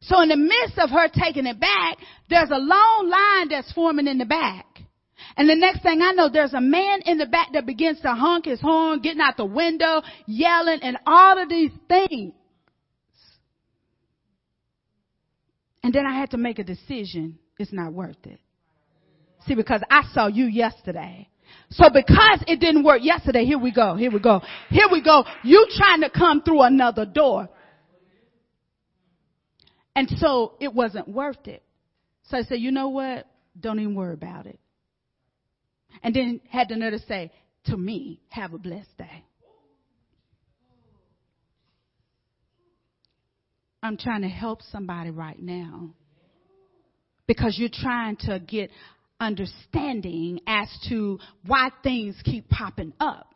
[0.00, 1.98] So in the midst of her taking it back,
[2.30, 4.66] there's a long line that's forming in the back.
[5.36, 8.12] And the next thing I know, there's a man in the back that begins to
[8.12, 12.32] honk his horn, getting out the window, yelling, and all of these things.
[15.82, 17.38] And then I had to make a decision.
[17.58, 18.38] It's not worth it.
[19.46, 21.28] See, because I saw you yesterday.
[21.70, 25.24] So because it didn't work yesterday, here we go, here we go, here we go.
[25.44, 27.48] You trying to come through another door.
[29.98, 31.60] And so it wasn't worth it.
[32.28, 33.26] So I said, you know what?
[33.58, 34.60] Don't even worry about it.
[36.04, 37.32] And then had the nerve to say,
[37.64, 39.24] to me, have a blessed day.
[43.82, 45.90] I'm trying to help somebody right now
[47.26, 48.70] because you're trying to get
[49.18, 53.34] understanding as to why things keep popping up.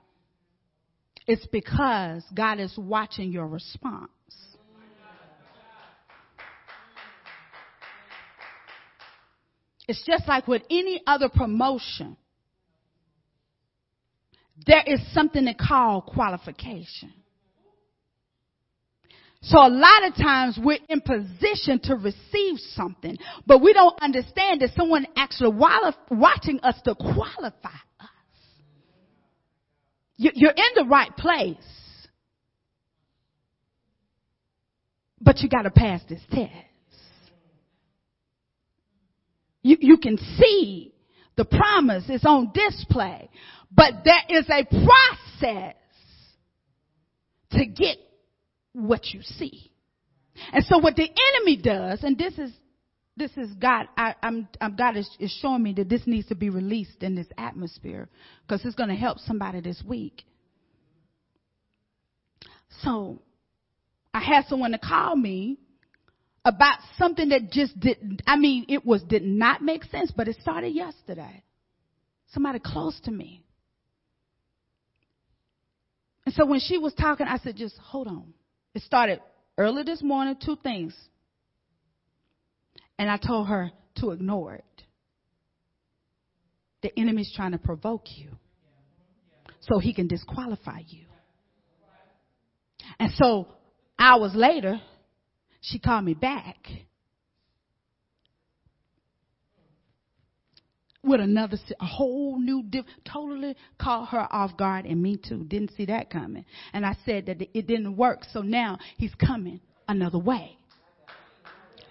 [1.27, 4.13] It's because God is watching your response.
[9.93, 12.17] It's just like with any other promotion.
[14.67, 17.13] There is something they call qualification.
[19.43, 24.63] So a lot of times we're in position to receive something, but we don't understand
[24.63, 25.55] that someone actually
[26.11, 27.69] watching us to qualify
[28.01, 28.09] us.
[30.17, 31.57] You're in the right place,
[35.21, 36.72] but you got to pass this test.
[39.63, 40.93] You, you can see
[41.37, 43.31] the promise is on display,
[43.71, 45.75] but there is a process
[47.53, 47.97] to get
[48.73, 49.71] what you see.
[50.53, 52.53] And so what the enemy does, and this is
[53.17, 53.89] this is God.
[53.97, 57.27] I, am God is, is showing me that this needs to be released in this
[57.37, 58.09] atmosphere
[58.47, 60.23] because it's going to help somebody this week.
[62.83, 63.21] So,
[64.15, 65.59] I had someone to call me
[66.45, 68.23] about something that just didn't.
[68.27, 71.43] I mean, it was did not make sense, but it started yesterday.
[72.33, 73.45] Somebody close to me.
[76.25, 78.33] And so when she was talking, I said, just hold on.
[78.75, 79.21] It started
[79.59, 80.95] early this morning, two things.
[82.99, 84.65] And I told her to ignore it.
[86.83, 88.31] The enemy's trying to provoke you
[89.61, 91.07] so he can disqualify you.
[92.99, 93.49] And so
[93.99, 94.81] hours later,
[95.63, 96.57] she called me back
[101.05, 105.45] with another, a whole new, diff, totally caught her off guard and me too.
[105.45, 106.45] Didn't see that coming.
[106.73, 108.25] And I said that it didn't work.
[108.33, 110.59] So now he's coming another way.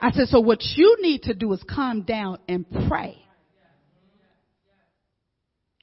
[0.01, 3.17] I said, so what you need to do is calm down and pray.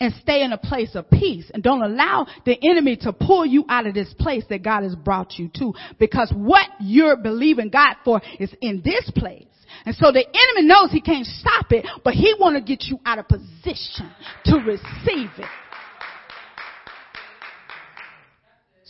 [0.00, 3.64] And stay in a place of peace and don't allow the enemy to pull you
[3.68, 7.96] out of this place that God has brought you to because what you're believing God
[8.04, 9.46] for is in this place.
[9.84, 13.00] And so the enemy knows he can't stop it, but he want to get you
[13.04, 14.10] out of position
[14.44, 15.48] to receive it.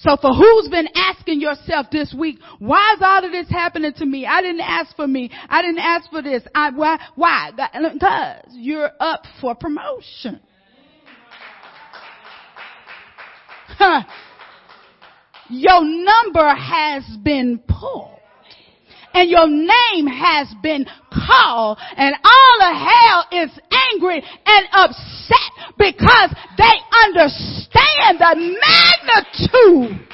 [0.01, 4.07] So for who's been asking yourself this week, why is all of this happening to
[4.07, 4.27] me?
[4.27, 5.31] I didn't ask for me.
[5.49, 6.45] I didn't ask for this.
[6.55, 7.01] I, why?
[7.17, 7.51] Why?
[7.53, 10.41] Because you're up for promotion.
[15.51, 18.19] Your number has been pulled
[19.15, 23.51] and your name has been called and all of hell is
[23.93, 26.75] angry and upset because they
[27.05, 30.09] understand the magnitude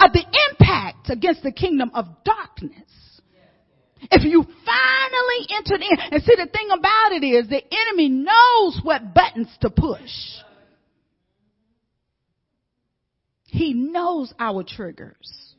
[0.00, 2.72] of the impact against the kingdom of darkness.
[4.10, 8.80] If you finally entered in, and see the thing about it is the enemy knows
[8.82, 10.10] what buttons to push.
[13.56, 15.54] He knows our triggers.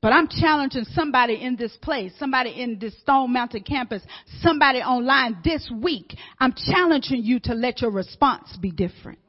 [0.00, 4.02] But I'm challenging somebody in this place, somebody in this Stone Mountain campus,
[4.40, 6.16] somebody online this week.
[6.40, 9.20] I'm challenging you to let your response be different.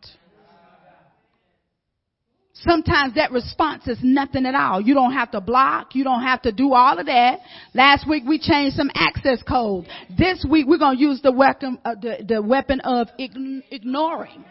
[2.54, 4.82] Sometimes that response is nothing at all.
[4.82, 5.94] You don't have to block.
[5.94, 7.42] You don't have to do all of that.
[7.76, 9.86] Last week we changed some access code.
[10.18, 14.44] This week we're going to use the weapon, uh, the, the weapon of ignoring.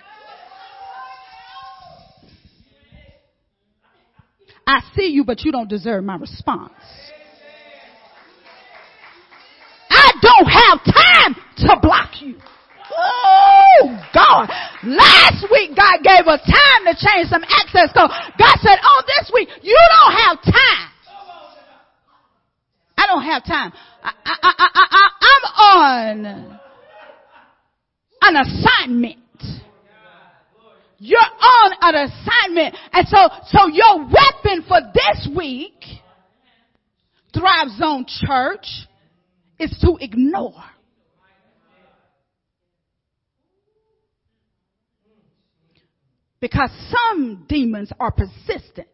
[4.72, 6.72] I see you, but you don't deserve my response.
[9.90, 12.36] I don't have time to block you.
[12.96, 14.48] Oh God.
[14.82, 18.10] Last week God gave us time to change some access code.
[18.38, 20.88] God said, oh this week you don't have time.
[22.96, 23.72] I don't have time.
[24.02, 26.58] I, I, I, I, I'm on
[28.22, 29.16] an assignment.
[31.04, 32.76] You're on an assignment.
[32.92, 35.82] And so, so your weapon for this week,
[37.34, 38.68] Thrive Zone Church,
[39.58, 40.62] is to ignore.
[46.38, 48.86] Because some demons are persistent.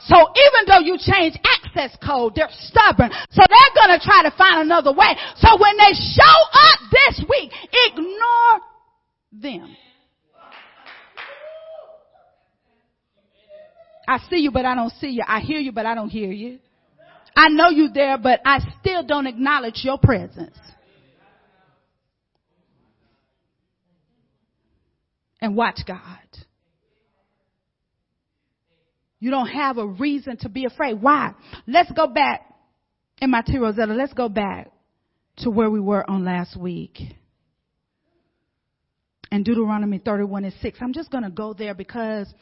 [0.00, 3.10] So even though you change access code, they're stubborn.
[3.30, 5.16] So they're gonna try to find another way.
[5.36, 8.60] So when they show up this week, ignore
[9.32, 9.74] them.
[14.06, 15.22] I see you, but I don't see you.
[15.26, 16.58] I hear you, but I don't hear you.
[17.36, 20.56] I know you there, but I still don't acknowledge your presence.
[25.40, 25.98] And watch God.
[29.18, 31.00] You don't have a reason to be afraid.
[31.00, 31.32] Why?
[31.66, 32.42] Let's go back
[33.20, 33.58] in my T.
[33.58, 33.94] Rosetta.
[33.94, 34.70] Let's go back
[35.38, 36.98] to where we were on last week.
[39.30, 40.78] And Deuteronomy 31 and 6.
[40.80, 42.32] I'm just going to go there because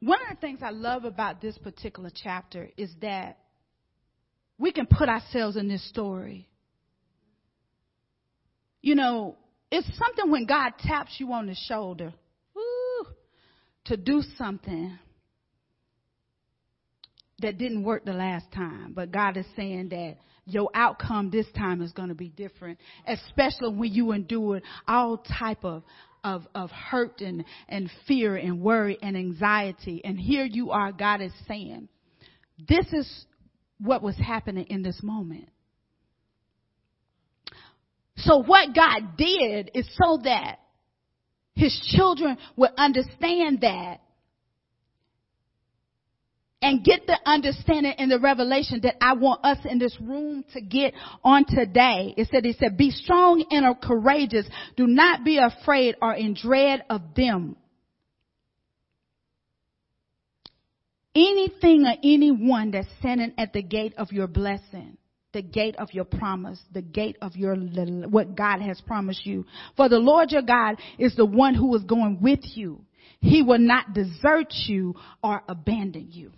[0.00, 3.38] one of the things I love about this particular chapter is that
[4.58, 6.48] we can put ourselves in this story.
[8.80, 9.36] You know,
[9.70, 12.12] it's something when God taps you on the shoulder
[12.54, 13.06] woo,
[13.86, 14.98] to do something
[17.40, 21.82] that didn't work the last time, but God is saying that your outcome this time
[21.82, 25.82] is going to be different, especially when you endure all type of
[26.24, 30.02] of, of hurt and, and fear and worry and anxiety.
[30.04, 31.88] And here you are, God is saying,
[32.68, 33.26] this is
[33.80, 35.48] what was happening in this moment.
[38.16, 40.58] So what God did is so that
[41.54, 44.00] his children would understand that
[46.60, 50.60] and get the understanding and the revelation that I want us in this room to
[50.60, 50.92] get
[51.22, 52.14] on today.
[52.16, 54.46] It said, it said, be strong and are courageous.
[54.76, 57.56] Do not be afraid or in dread of them.
[61.14, 64.98] Anything or anyone that's standing at the gate of your blessing,
[65.32, 69.44] the gate of your promise, the gate of your, what God has promised you.
[69.76, 72.84] For the Lord your God is the one who is going with you.
[73.20, 76.32] He will not desert you or abandon you.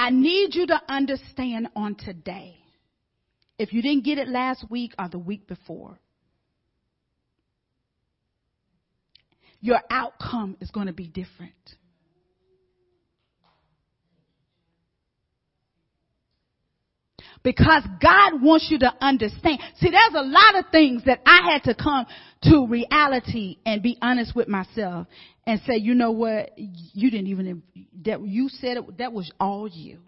[0.00, 2.56] I need you to understand on today,
[3.58, 5.98] if you didn't get it last week or the week before,
[9.60, 11.52] your outcome is going to be different.
[17.42, 19.60] Because God wants you to understand.
[19.78, 22.06] See, there's a lot of things that I had to come
[22.42, 25.06] to reality and be honest with myself
[25.46, 26.52] and say, you know what?
[26.56, 27.62] You didn't even,
[28.04, 30.00] that you said it, that was all you.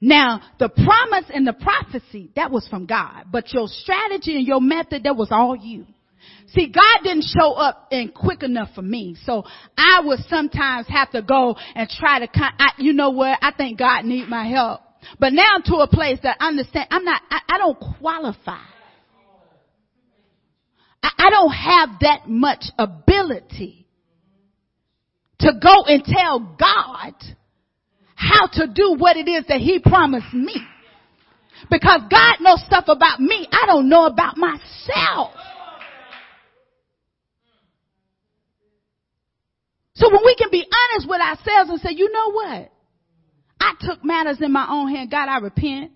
[0.00, 3.26] Now, the promise and the prophecy, that was from God.
[3.32, 5.86] But your strategy and your method, that was all you.
[6.48, 9.16] See, God didn't show up in quick enough for me.
[9.24, 9.44] So
[9.76, 13.38] I would sometimes have to go and try to, I, you know what?
[13.40, 14.80] I think God need my help.
[15.18, 18.62] But now I'm to a place that I understand I'm not, I, I don't qualify.
[21.02, 23.86] I, I don't have that much ability
[25.40, 27.14] to go and tell God
[28.14, 30.56] how to do what it is that he promised me.
[31.70, 35.32] Because God knows stuff about me I don't know about myself.
[39.94, 42.70] So when we can be honest with ourselves and say, you know what?
[43.66, 45.10] I took matters in my own hand.
[45.10, 45.90] God, I repent.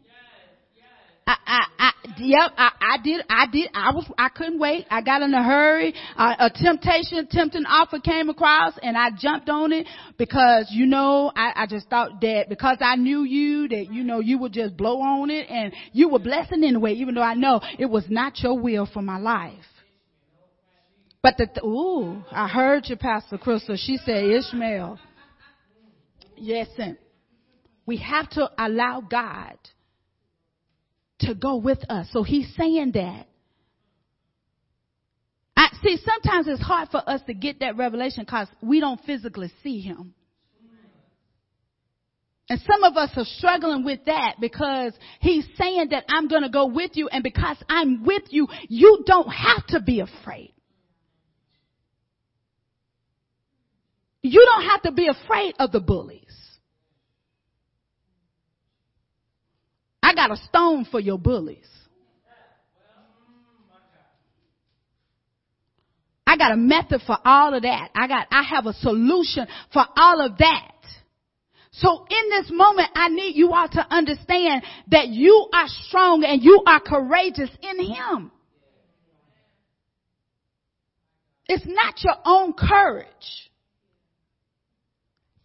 [1.27, 4.87] I, I, I, yep, I, I did, I did, I was, I couldn't wait.
[4.91, 5.95] I got in a hurry.
[6.17, 9.87] Uh, a temptation, tempting offer came across and I jumped on it
[10.19, 14.19] because, you know, I, I just thought that because I knew you, that, you know,
[14.19, 17.61] you would just blow on it and you were blessing anyway, even though I know
[17.79, 19.55] it was not your will for my life.
[21.23, 23.77] But the, ooh, I heard you, Pastor Crystal.
[23.77, 24.99] She said Ishmael.
[26.37, 26.97] Yes, and
[27.91, 29.57] we have to allow God
[31.19, 32.07] to go with us.
[32.13, 33.27] So he's saying that.
[35.57, 39.53] I see sometimes it's hard for us to get that revelation because we don't physically
[39.65, 40.15] see him.
[42.49, 46.49] And some of us are struggling with that because he's saying that I'm going to
[46.49, 50.55] go with you and because I'm with you, you don't have to be afraid.
[54.23, 56.30] You don't have to be afraid of the bullies.
[60.11, 61.69] I got a stone for your bullies.
[66.27, 67.91] I got a method for all of that.
[67.95, 70.73] I got, I have a solution for all of that.
[71.71, 76.43] So in this moment, I need you all to understand that you are strong and
[76.43, 78.33] you are courageous in Him.
[81.47, 83.50] It's not your own courage.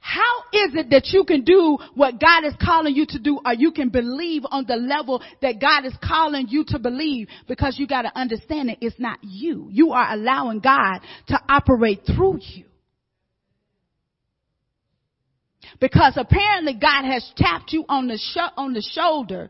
[0.05, 3.55] How is it that you can do what God is calling you to do or
[3.55, 7.27] you can believe on the level that God is calling you to believe?
[7.47, 9.67] Because you gotta understand that it's not you.
[9.71, 10.99] You are allowing God
[11.29, 12.65] to operate through you.
[15.79, 18.19] Because apparently God has tapped you on the
[18.57, 19.49] on the shoulder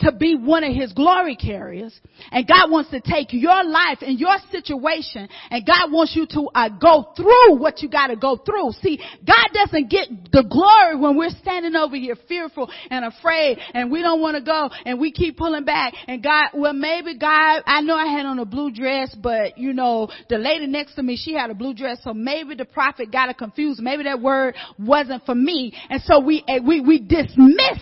[0.00, 1.98] to be one of his glory carriers.
[2.30, 6.48] And God wants to take your life and your situation and God wants you to
[6.54, 8.72] uh, go through what you got to go through.
[8.82, 13.90] See, God doesn't get the glory when we're standing over here fearful and afraid and
[13.90, 17.62] we don't want to go and we keep pulling back and God, well maybe God,
[17.66, 21.02] I know I had on a blue dress, but you know, the lady next to
[21.02, 23.80] me, she had a blue dress, so maybe the prophet got it confused.
[23.80, 25.72] Maybe that word wasn't for me.
[25.88, 27.80] And so we, eh, we, we dismiss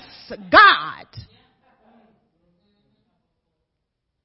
[0.51, 1.07] God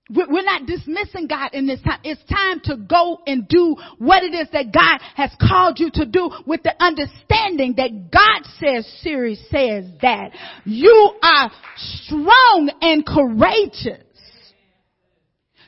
[0.10, 1.99] We're not dismissing God in this time.
[2.03, 6.05] It's time to go and do what it is that God has called you to
[6.05, 10.32] do with the understanding that God says, Siri says that
[10.66, 14.03] you are strong and courageous.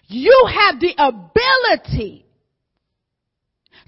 [0.08, 2.26] You have the ability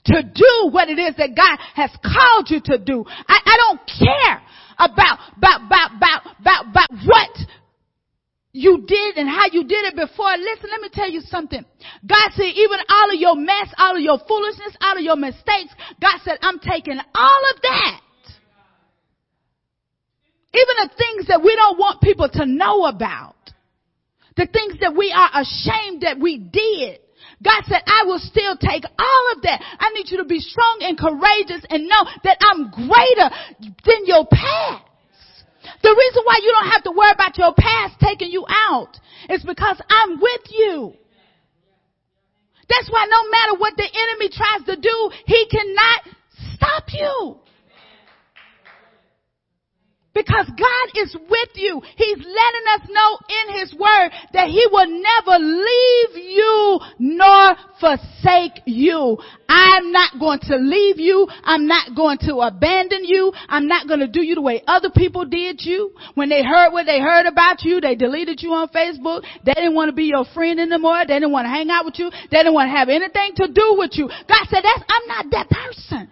[0.05, 3.03] to do what it is that God has called you to do.
[3.27, 4.41] I, I don't care
[4.77, 7.37] about, about, about, about, about, about what
[8.53, 10.31] you did and how you did it before.
[10.37, 11.65] Listen, let me tell you something.
[12.05, 15.73] God said, even all of your mess, all of your foolishness, all of your mistakes,
[15.99, 17.99] God said, I'm taking all of that.
[20.53, 23.35] Even the things that we don't want people to know about.
[24.37, 26.99] The things that we are ashamed that we did.
[27.43, 29.61] God said, I will still take all of that.
[29.79, 33.35] I need you to be strong and courageous and know that I'm greater
[33.83, 34.83] than your past.
[35.83, 38.97] The reason why you don't have to worry about your past taking you out
[39.29, 40.93] is because I'm with you.
[42.69, 46.15] That's why no matter what the enemy tries to do, he cannot
[46.55, 47.37] stop you.
[50.13, 51.81] Because God is with you.
[51.97, 58.61] He's letting us know in His Word that He will never leave you nor forsake
[58.65, 59.17] you.
[59.49, 61.27] I'm not going to leave you.
[61.43, 63.33] I'm not going to abandon you.
[63.49, 65.91] I'm not going to do you the way other people did you.
[66.13, 69.23] When they heard what they heard about you, they deleted you on Facebook.
[69.43, 71.05] They didn't want to be your friend anymore.
[71.07, 72.11] They didn't want to hang out with you.
[72.29, 74.07] They didn't want to have anything to do with you.
[74.07, 76.11] God said, that's, I'm not that person.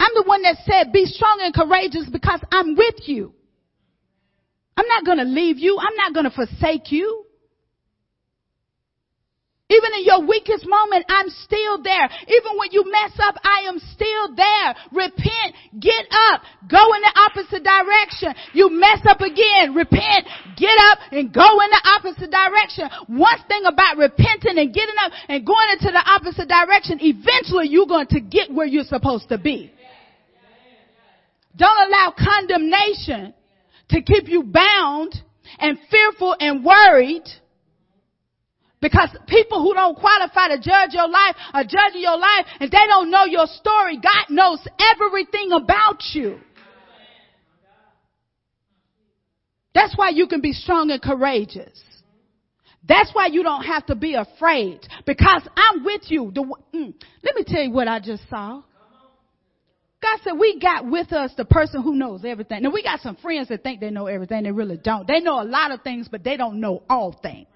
[0.00, 3.32] I'm the one that said, be strong and courageous because I'm with you.
[4.76, 5.78] I'm not going to leave you.
[5.80, 7.24] I'm not going to forsake you.
[9.70, 12.08] Even in your weakest moment, I'm still there.
[12.24, 14.74] Even when you mess up, I am still there.
[14.92, 16.40] Repent, get up,
[16.70, 18.32] go in the opposite direction.
[18.54, 20.24] You mess up again, repent,
[20.56, 22.88] get up and go in the opposite direction.
[23.08, 27.86] One thing about repenting and getting up and going into the opposite direction, eventually you're
[27.86, 29.70] going to get where you're supposed to be.
[31.58, 33.34] Don't allow condemnation
[33.90, 35.14] to keep you bound
[35.58, 37.24] and fearful and worried
[38.80, 42.86] because people who don't qualify to judge your life are judging your life and they
[42.86, 43.96] don't know your story.
[43.96, 44.60] God knows
[44.94, 46.38] everything about you.
[49.74, 51.82] That's why you can be strong and courageous.
[52.88, 56.30] That's why you don't have to be afraid because I'm with you.
[56.34, 56.42] The,
[56.74, 58.62] mm, let me tell you what I just saw.
[60.00, 62.62] God said we got with us the person who knows everything.
[62.62, 64.44] Now we got some friends that think they know everything.
[64.44, 65.06] They really don't.
[65.08, 67.48] They know a lot of things, but they don't know all things.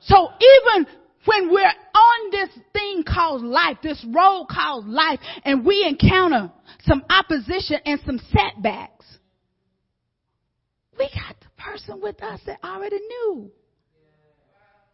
[0.00, 0.86] So even
[1.24, 6.50] when we're on this thing called life, this road called life, and we encounter
[6.82, 9.06] some opposition and some setbacks,
[10.98, 13.50] we got the person with us that already knew.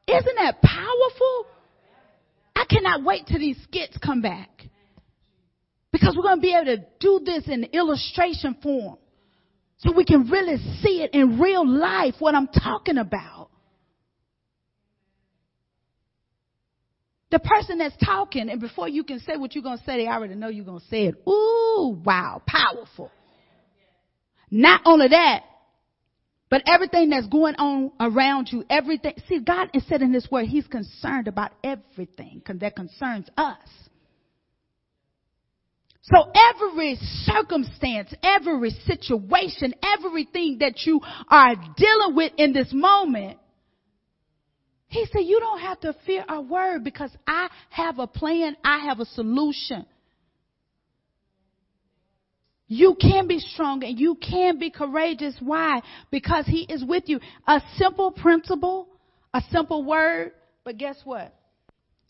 [0.07, 1.46] Isn't that powerful?
[2.55, 4.66] I cannot wait till these skits come back.
[5.93, 8.97] Because we're going to be able to do this in illustration form.
[9.78, 13.49] So we can really see it in real life, what I'm talking about.
[17.30, 20.09] The person that's talking, and before you can say what you're going to say, they
[20.09, 21.14] already know you're going to say it.
[21.28, 23.11] Ooh, wow, powerful.
[24.51, 25.45] Not only that,
[26.51, 29.14] but everything that's going on around you, everything.
[29.28, 33.59] See, God is said in His Word, He's concerned about everything that concerns us.
[36.13, 43.39] So every circumstance, every situation, everything that you are dealing with in this moment,
[44.89, 48.57] he said, you don't have to fear a word because I have a plan.
[48.65, 49.87] I have a solution.
[52.67, 55.37] You can be strong and you can be courageous.
[55.41, 55.81] Why?
[56.11, 57.21] Because he is with you.
[57.47, 58.89] A simple principle,
[59.33, 60.33] a simple word,
[60.65, 61.35] but guess what?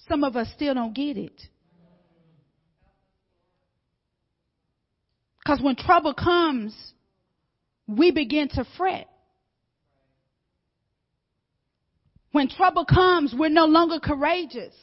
[0.09, 1.39] Some of us still don't get it.
[5.43, 6.75] Because when trouble comes,
[7.87, 9.09] we begin to fret.
[12.33, 14.75] When trouble comes, we're no longer courageous.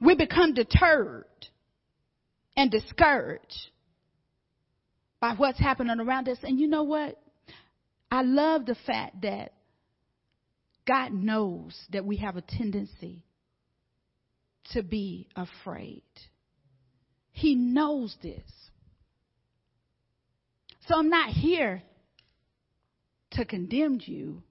[0.00, 1.24] We become deterred
[2.56, 3.68] and discouraged
[5.20, 6.38] by what's happening around us.
[6.42, 7.18] And you know what?
[8.10, 9.52] I love the fact that
[10.86, 13.24] God knows that we have a tendency
[14.72, 16.02] to be afraid.
[17.34, 18.48] He knows this.
[20.86, 21.82] So I'm not here
[23.32, 24.42] to condemn you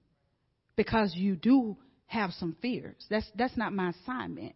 [0.76, 3.06] because you do have some fears.
[3.08, 4.54] That's, that's not my assignment.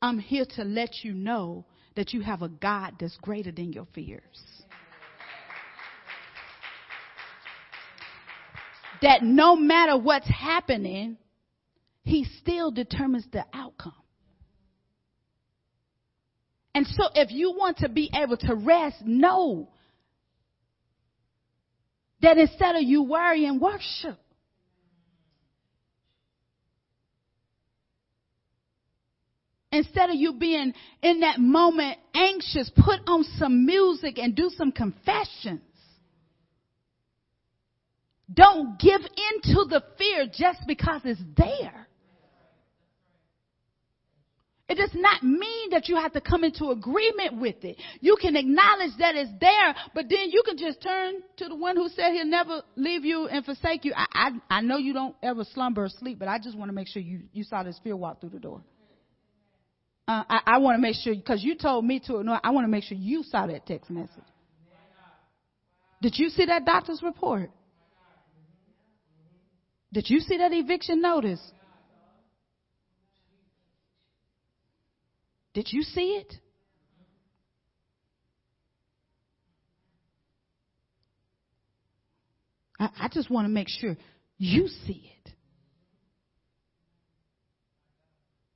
[0.00, 1.64] I'm here to let you know
[1.96, 4.22] that you have a God that's greater than your fears.
[9.02, 11.16] That no matter what's happening,
[12.04, 13.94] He still determines the outcome.
[16.74, 19.68] And so if you want to be able to rest, know
[22.22, 24.18] that instead of you worrying, worship.
[29.70, 34.70] Instead of you being in that moment anxious, put on some music and do some
[34.70, 35.62] confessions.
[38.32, 41.88] Don't give in to the fear just because it's there.
[44.68, 47.76] It does not mean that you have to come into agreement with it.
[48.00, 51.76] You can acknowledge that it's there, but then you can just turn to the one
[51.76, 53.92] who said he'll never leave you and forsake you.
[53.94, 56.72] I, I, I know you don't ever slumber or sleep, but I just want to
[56.72, 58.62] make sure you, you saw this fear walk through the door.
[60.08, 62.64] Uh, I, I want to make sure, because you told me to ignore, I want
[62.64, 64.10] to make sure you saw that text message.
[66.00, 67.50] Did you see that doctor's report?
[69.92, 71.40] Did you see that eviction notice?
[75.54, 76.34] Did you see it?
[82.78, 83.96] I, I just want to make sure
[84.38, 85.32] you see it.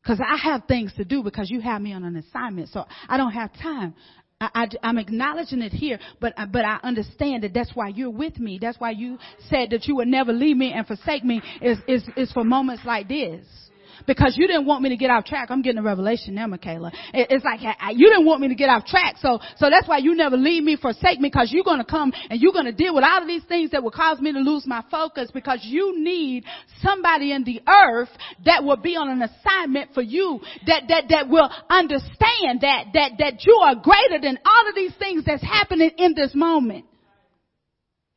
[0.02, 2.68] Because I have things to do because you have me on an assignment.
[2.68, 3.94] So I don't have time.
[4.40, 8.58] I, am acknowledging it here, but but I understand that that's why you're with me.
[8.60, 9.18] That's why you
[9.48, 11.40] said that you would never leave me and forsake me.
[11.62, 13.46] Is is is for moments like this
[14.06, 15.50] because you didn't want me to get off track.
[15.50, 16.92] I'm getting a revelation now, Michaela.
[17.14, 17.60] It's like
[17.96, 20.62] you didn't want me to get off track, so so that's why you never leave
[20.62, 23.44] me, forsake me, because you're to come and you're to deal with all of these
[23.44, 25.30] things that will cause me to lose my focus.
[25.32, 26.44] Because you need
[26.82, 28.10] somebody in the earth
[28.44, 33.12] that will be on an assignment for you, that that that will understand that that
[33.18, 36.84] that you are greater than all of these things that's happening in this moment.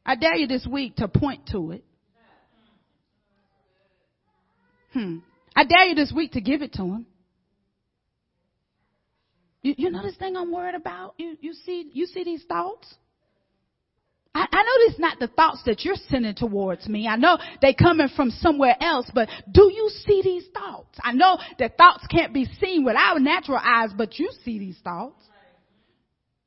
[0.05, 1.83] I dare you this week to point to it.
[4.93, 5.17] Hmm.
[5.59, 7.05] I dare you this week to give it to him.
[9.61, 11.15] You, you know this thing I'm worried about?
[11.17, 12.87] You, you see, you see these thoughts?
[14.33, 17.09] I, I know it's not the thoughts that you're sending towards me.
[17.09, 20.97] I know they coming from somewhere else, but do you see these thoughts?
[21.03, 24.77] I know that thoughts can't be seen with our natural eyes, but you see these
[24.81, 25.21] thoughts.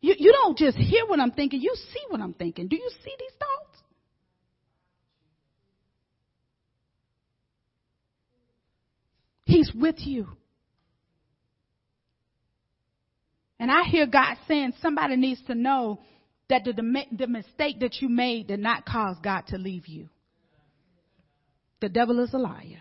[0.00, 2.66] You, you don't just hear what I'm thinking, you see what I'm thinking.
[2.66, 3.51] Do you see these thoughts?
[9.74, 10.28] With you.
[13.58, 16.00] And I hear God saying somebody needs to know
[16.48, 16.72] that the,
[17.16, 20.08] the mistake that you made did not cause God to leave you.
[21.80, 22.80] The devil is a liar.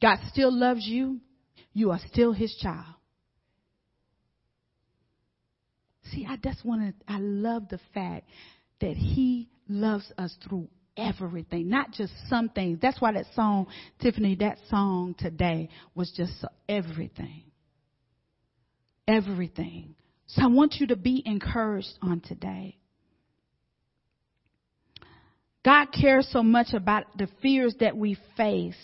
[0.00, 1.20] God still loves you.
[1.72, 2.86] You are still his child.
[6.12, 8.28] See, I just want to, I love the fact
[8.80, 12.78] that he loves us through everything, not just some things.
[12.80, 13.66] That's why that song,
[14.00, 16.32] Tiffany, that song today was just
[16.68, 17.44] everything.
[19.06, 19.94] Everything.
[20.26, 22.78] So I want you to be encouraged on today.
[25.64, 28.76] God cares so much about the fears that we face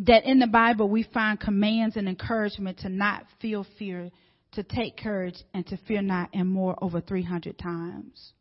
[0.00, 4.10] that in the Bible we find commands and encouragement to not feel fear,
[4.52, 8.32] to take courage, and to fear not, and more over 300 times.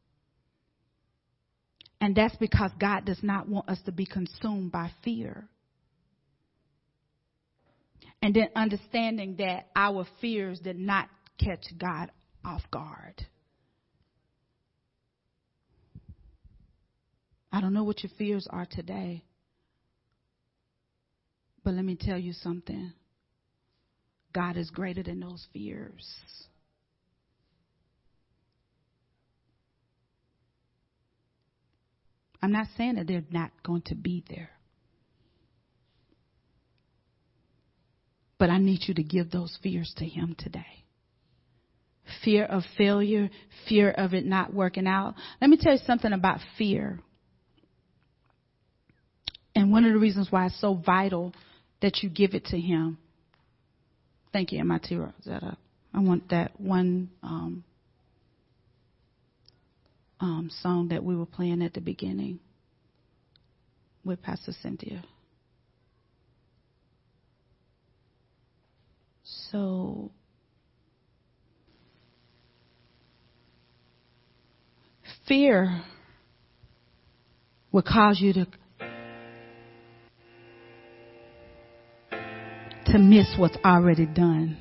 [2.02, 5.48] And that's because God does not want us to be consumed by fear.
[8.24, 12.12] And then understanding that our fears did not catch God
[12.44, 13.26] off guard.
[17.52, 19.24] I don't know what your fears are today.
[21.64, 22.94] But let me tell you something.
[24.34, 26.08] God is greater than those fears.
[32.42, 34.50] I'm not saying that they're not going to be there.
[38.40, 40.86] But I need you to give those fears to Him today.
[42.24, 43.30] Fear of failure,
[43.70, 45.14] fear of it not working out.
[45.40, 47.00] Let me tell you something about fear.
[49.54, 51.34] And one of the reasons why it's so vital
[51.82, 52.98] that you give it to Him.
[54.34, 55.58] Thank you, MIT Rosetta.
[55.94, 57.64] I want that one um,
[60.22, 62.40] um, song that we were playing at the beginning
[64.06, 65.04] with Pastor Cynthia.
[69.52, 70.12] So,
[75.28, 75.82] fear
[77.72, 78.48] will cause you to
[82.86, 84.58] to miss what's already done.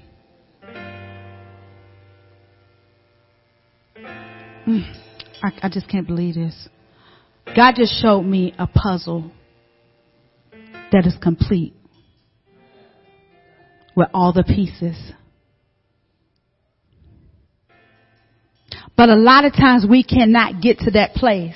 [4.67, 5.10] Mm,
[5.43, 6.69] I, I just can't believe this.
[7.57, 9.31] God just showed me a puzzle
[10.93, 11.75] that is complete
[13.97, 14.97] with all the pieces.
[18.97, 21.55] But a lot of times we cannot get to that place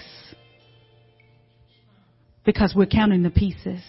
[2.45, 3.81] because we're counting the pieces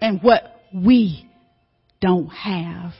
[0.00, 0.42] and what
[0.74, 1.28] we
[2.00, 2.92] don't have.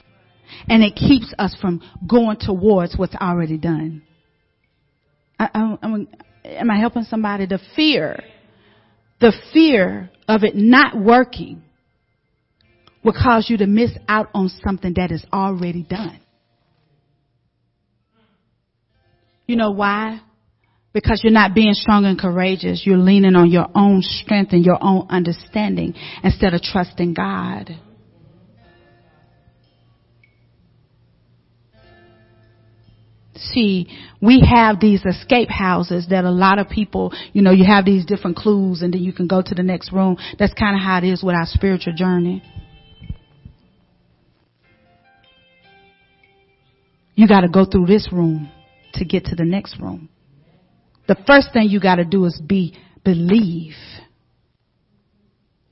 [0.67, 4.01] And it keeps us from going towards what's already done.
[5.39, 5.77] I, I,
[6.45, 7.45] am I helping somebody?
[7.45, 8.21] The fear,
[9.21, 11.63] the fear of it not working
[13.03, 16.19] will cause you to miss out on something that is already done.
[19.47, 20.21] You know why?
[20.93, 22.83] Because you're not being strong and courageous.
[22.85, 27.69] You're leaning on your own strength and your own understanding instead of trusting God.
[33.39, 33.87] See,
[34.21, 38.05] we have these escape houses that a lot of people, you know, you have these
[38.05, 40.17] different clues and then you can go to the next room.
[40.37, 42.43] That's kind of how it is with our spiritual journey.
[47.15, 48.49] You gotta go through this room
[48.93, 50.09] to get to the next room.
[51.07, 53.73] The first thing you gotta do is be, believe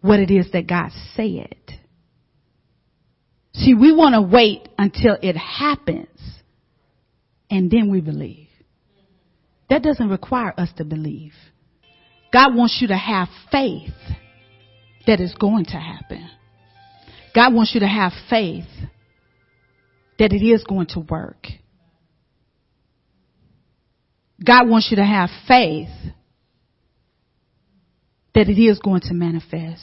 [0.02, 1.56] what it is that God said.
[3.54, 6.08] See, we want to wait until it happens
[7.50, 8.48] and then we believe.
[9.70, 11.34] That doesn't require us to believe.
[12.32, 13.94] God wants you to have faith
[15.06, 16.30] that it's going to happen.
[17.34, 18.66] God wants you to have faith
[20.20, 21.48] that it is going to work.
[24.44, 25.90] God wants you to have faith
[28.34, 29.82] that it is going to manifest.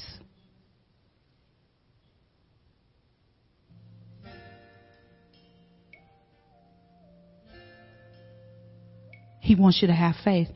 [9.45, 10.49] He wants you to have faith.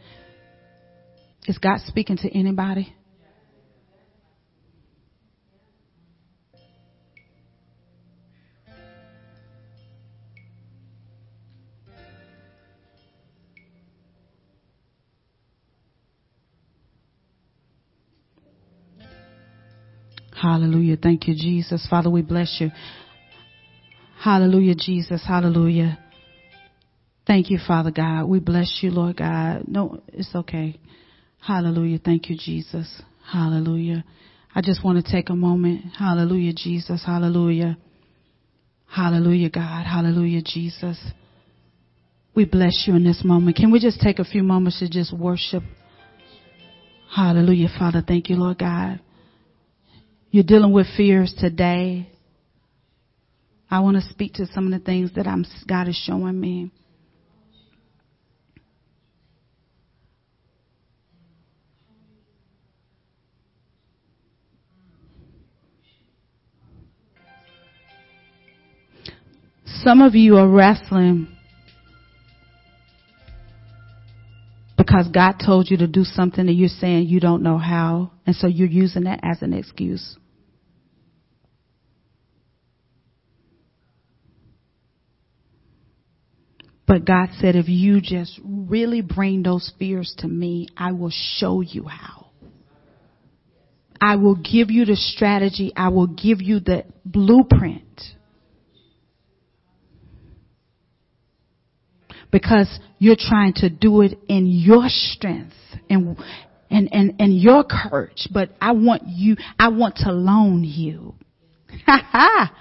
[1.47, 2.95] Is God speaking to anybody?
[20.35, 20.97] Hallelujah.
[20.97, 21.87] Thank you, Jesus.
[21.91, 22.71] Father, we bless you.
[24.19, 25.23] Hallelujah, Jesus.
[25.27, 25.99] Hallelujah.
[27.29, 28.25] Thank you, Father God.
[28.25, 29.69] We bless you, Lord God.
[29.69, 30.81] No, it's okay.
[31.39, 32.01] Hallelujah.
[32.03, 33.03] Thank you, Jesus.
[33.31, 34.03] Hallelujah.
[34.55, 35.85] I just want to take a moment.
[35.99, 37.05] Hallelujah, Jesus.
[37.05, 37.77] Hallelujah.
[38.87, 39.85] Hallelujah, God.
[39.85, 40.99] Hallelujah, Jesus.
[42.35, 43.59] We bless you in this moment.
[43.59, 45.63] Can we just take a few moments to just worship?
[47.15, 48.03] Hallelujah, Father.
[48.07, 49.01] Thank you, Lord God.
[50.31, 52.09] You're dealing with fears today.
[53.71, 56.71] I want to speak to some of the things that I'm, God is showing me.
[69.83, 71.29] Some of you are wrestling
[74.77, 78.35] because God told you to do something and you're saying you don't know how, and
[78.35, 80.17] so you're using that as an excuse.
[86.87, 91.61] But God said, if you just really bring those fears to me, I will show
[91.61, 92.29] you how.
[94.01, 95.71] I will give you the strategy.
[95.77, 97.85] I will give you the blueprint.
[102.31, 105.55] Because you're trying to do it in your strength
[105.89, 106.17] and,
[106.71, 108.29] and, and, and your courage.
[108.33, 111.15] But I want you, I want to loan you.
[111.87, 112.53] Ha ha!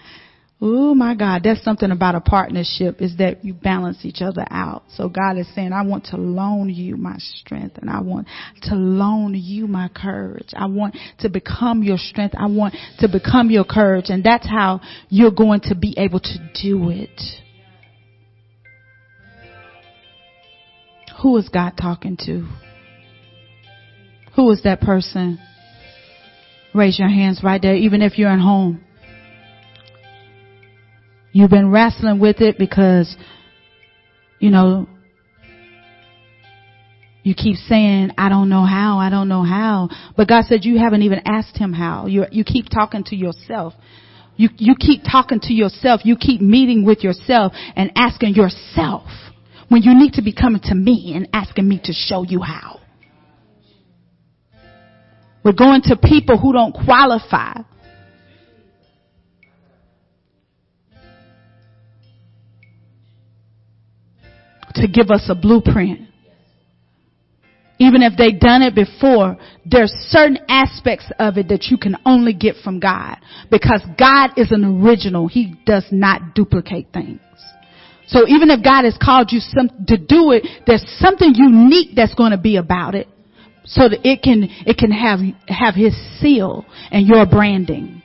[0.59, 4.83] Oh my God, that's something about a partnership is that you balance each other out.
[4.95, 8.27] So God is saying, I want to loan you my strength and I want
[8.63, 10.49] to loan you my courage.
[10.55, 12.33] I want to become your strength.
[12.35, 14.05] I want to become your courage.
[14.09, 17.21] And that's how you're going to be able to do it.
[21.21, 22.47] Who is God talking to?
[24.35, 25.39] Who is that person?
[26.73, 28.83] Raise your hands right there, even if you're at home.
[31.31, 33.15] You've been wrestling with it because,
[34.39, 34.87] you know,
[37.23, 39.89] you keep saying, I don't know how, I don't know how.
[40.15, 42.05] But God said you haven't even asked him how.
[42.05, 43.73] You, you keep talking to yourself.
[44.35, 46.01] You, you keep talking to yourself.
[46.03, 49.07] You keep meeting with yourself and asking yourself
[49.69, 52.79] when you need to be coming to me and asking me to show you how.
[55.43, 57.61] We're going to people who don't qualify.
[64.81, 66.01] to give us a blueprint.
[67.79, 72.33] Even if they've done it before, there's certain aspects of it that you can only
[72.33, 73.17] get from God.
[73.51, 75.27] Because God is an original.
[75.27, 77.19] He does not duplicate things.
[78.07, 82.15] So even if God has called you some, to do it, there's something unique that's
[82.15, 83.07] going to be about it.
[83.65, 85.19] So that it can, it can have,
[85.49, 88.01] have His seal and your branding.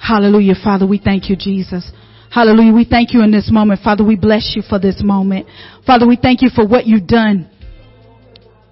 [0.00, 0.86] Hallelujah, Father.
[0.86, 1.90] We thank you, Jesus.
[2.30, 2.72] Hallelujah.
[2.72, 3.80] We thank you in this moment.
[3.82, 5.46] Father, we bless you for this moment.
[5.86, 7.48] Father, we thank you for what you've done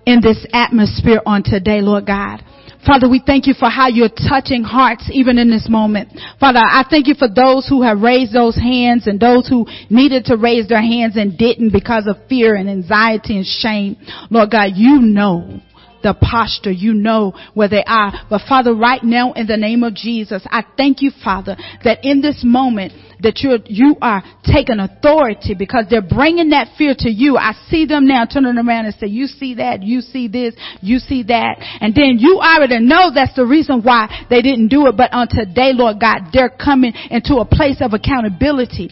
[0.07, 2.45] in this atmosphere on today, Lord God.
[2.87, 6.11] Father, we thank you for how you're touching hearts even in this moment.
[6.39, 10.27] Father, I thank you for those who have raised those hands and those who needed
[10.27, 13.97] to raise their hands and didn't because of fear and anxiety and shame.
[14.31, 15.61] Lord God, you know
[16.05, 16.71] the posture.
[16.71, 18.13] You know where they are.
[18.31, 22.21] But Father, right now in the name of Jesus, I thank you, Father, that in
[22.21, 27.37] this moment that you're, you are taking authority because they're bringing that fear to you.
[27.37, 30.99] I see them now turning around and say, you see that, you see this, you
[30.99, 31.57] see that.
[31.81, 34.97] And then you already know that's the reason why they didn't do it.
[34.97, 38.91] But on today, Lord God, they're coming into a place of accountability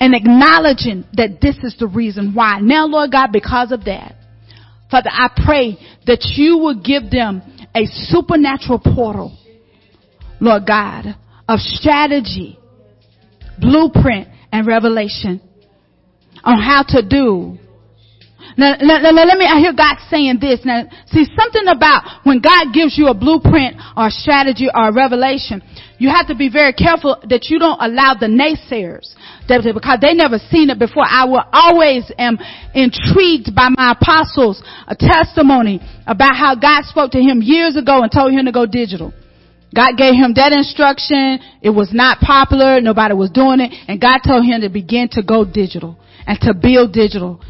[0.00, 2.60] and acknowledging that this is the reason why.
[2.60, 4.14] Now, Lord God, because of that,
[4.90, 7.42] Father, I pray that you will give them
[7.74, 9.36] a supernatural portal,
[10.40, 11.16] Lord God,
[11.48, 12.58] of strategy,
[13.58, 15.40] blueprint, and revelation
[16.44, 17.58] on how to do.
[18.56, 20.60] Now, now, now, let me, I hear God saying this.
[20.64, 24.92] Now, see something about when God gives you a blueprint or a strategy or a
[24.92, 25.62] revelation,
[25.98, 29.14] you have to be very careful that you don't allow the naysayers
[29.46, 31.04] because they never seen it before.
[31.06, 32.38] I will always am
[32.74, 38.10] intrigued by my apostles' a testimony about how God spoke to him years ago and
[38.12, 39.12] told him to go digital.
[39.74, 41.38] God gave him that instruction.
[41.60, 42.80] It was not popular.
[42.80, 43.72] Nobody was doing it.
[43.88, 47.40] And God told him to begin to go digital and to build digital.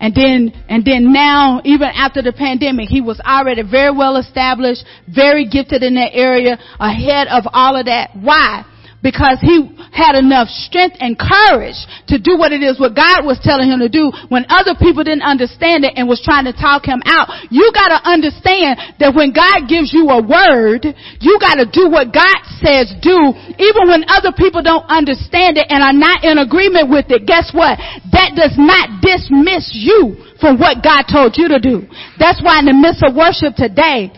[0.00, 4.84] And then, and then now, even after the pandemic, he was already very well established,
[5.12, 8.10] very gifted in that area, ahead of all of that.
[8.14, 8.64] Why?
[9.02, 11.78] Because he had enough strength and courage
[12.10, 15.06] to do what it is what God was telling him to do when other people
[15.06, 17.30] didn't understand it and was trying to talk him out.
[17.50, 20.82] You gotta understand that when God gives you a word,
[21.22, 23.18] you gotta do what God says do,
[23.58, 27.22] even when other people don't understand it and are not in agreement with it.
[27.22, 27.78] Guess what?
[28.10, 31.86] That does not dismiss you from what God told you to do.
[32.18, 34.10] That's why in the midst of worship today,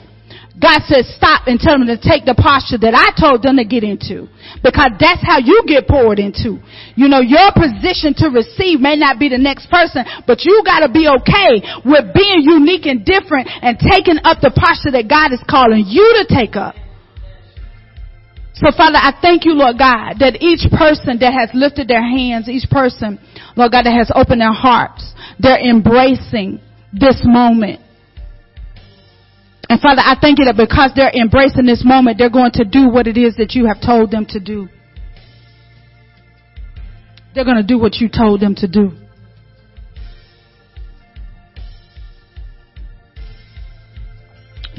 [0.61, 3.65] God says stop and tell them to take the posture that I told them to
[3.65, 4.29] get into.
[4.61, 6.61] Because that's how you get poured into.
[7.01, 10.93] You know, your position to receive may not be the next person, but you gotta
[10.93, 15.41] be okay with being unique and different and taking up the posture that God is
[15.49, 16.77] calling you to take up.
[18.61, 22.45] So Father, I thank you, Lord God, that each person that has lifted their hands,
[22.45, 23.17] each person,
[23.57, 25.01] Lord God, that has opened their hearts,
[25.41, 26.61] they're embracing
[26.93, 27.81] this moment.
[29.71, 32.91] And Father, I thank you that because they're embracing this moment, they're going to do
[32.91, 34.69] what it is that you have told them to do.
[37.33, 38.91] They're going to do what you told them to do.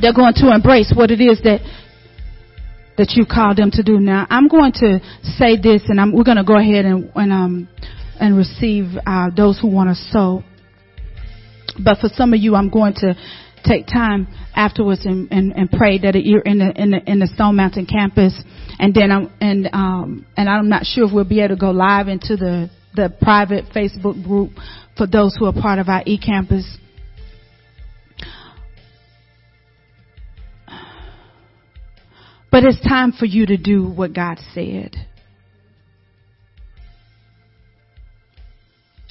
[0.02, 1.62] They're going to embrace what it is that
[2.98, 3.98] that you called them to do.
[3.98, 7.32] Now, I'm going to say this, and I'm, we're going to go ahead and and,
[7.32, 7.70] um,
[8.20, 10.44] and receive uh, those who want to sow.
[11.82, 13.16] But for some of you, I'm going to
[13.64, 17.28] take time afterwards and, and, and pray that you're in the, in the in the
[17.28, 18.34] Stone Mountain campus,
[18.80, 21.72] and then I'm and um and I'm not sure if we'll be able to go
[21.72, 24.52] live into the the private Facebook group
[24.98, 26.78] for those who are part of our e-campus.
[32.52, 34.96] But it's time for you to do what God said.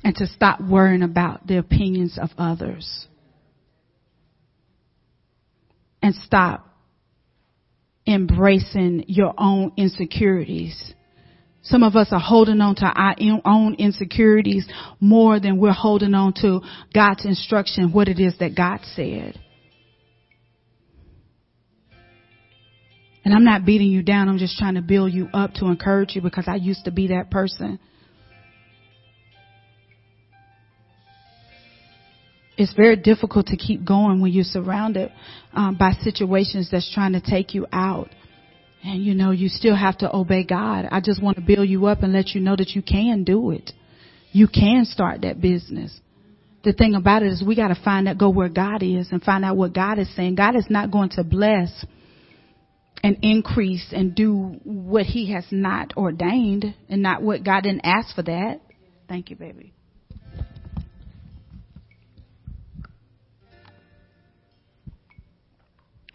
[0.05, 3.06] And to stop worrying about the opinions of others.
[6.02, 6.66] And stop
[8.06, 10.94] embracing your own insecurities.
[11.62, 13.14] Some of us are holding on to our
[13.44, 14.66] own insecurities
[14.98, 16.60] more than we're holding on to
[16.94, 19.39] God's instruction, what it is that God said.
[23.24, 24.28] And I'm not beating you down.
[24.28, 27.09] I'm just trying to build you up to encourage you because I used to be
[27.09, 27.78] that person.
[32.61, 35.11] It's very difficult to keep going when you're surrounded
[35.55, 38.11] um, by situations that's trying to take you out.
[38.85, 40.87] And you know, you still have to obey God.
[40.91, 43.53] I just want to build you up and let you know that you can do
[43.53, 43.73] it.
[44.32, 45.99] You can start that business.
[46.62, 49.23] The thing about it is we got to find out, go where God is and
[49.23, 50.35] find out what God is saying.
[50.35, 51.87] God is not going to bless
[53.03, 58.15] and increase and do what he has not ordained and not what God didn't ask
[58.15, 58.61] for that.
[59.09, 59.73] Thank you, baby.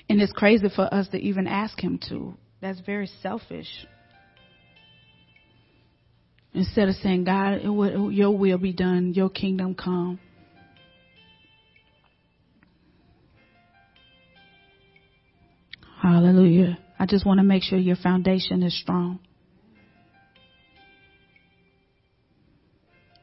[0.08, 2.36] And it's crazy for us to even ask him to.
[2.62, 3.68] That's very selfish.
[6.54, 10.20] Instead of saying, God, your will be done, your kingdom come.
[16.02, 16.78] Hallelujah.
[16.98, 19.20] I just want to make sure your foundation is strong.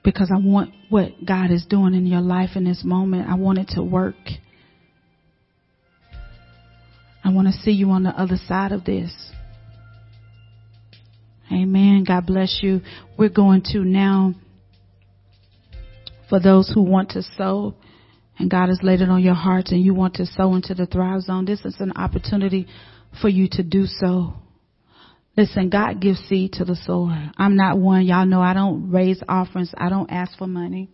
[0.05, 3.59] Because I want what God is doing in your life in this moment, I want
[3.59, 4.17] it to work.
[7.25, 9.13] I want to see you on the other side of this.
[11.53, 12.05] Amen.
[12.07, 12.81] God bless you.
[13.19, 14.35] We're going to now,
[16.29, 17.75] for those who want to sow,
[18.39, 20.87] and God has laid it on your hearts and you want to sow into the
[20.87, 22.67] Thrive Zone, this is an opportunity
[23.21, 24.35] for you to do so.
[25.37, 27.31] Listen, God gives seed to the sower.
[27.37, 28.05] I'm not one.
[28.05, 29.73] Y'all know I don't raise offerings.
[29.77, 30.91] I don't ask for money.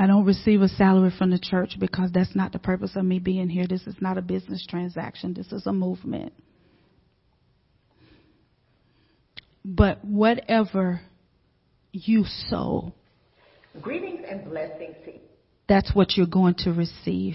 [0.00, 3.18] I don't receive a salary from the church because that's not the purpose of me
[3.18, 3.66] being here.
[3.68, 5.34] This is not a business transaction.
[5.34, 6.32] This is a movement.
[9.62, 11.02] But whatever
[11.92, 12.94] you sow,
[13.82, 14.96] greetings and blessings.
[15.68, 17.34] That's what you're going to receive.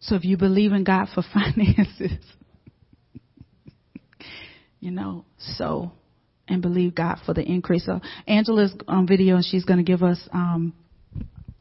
[0.00, 2.18] So if you believe in God for finances,
[4.80, 5.92] you know, sow
[6.48, 7.84] and believe God for the increase.
[7.84, 10.72] So Angela's on video and she's going to give us um,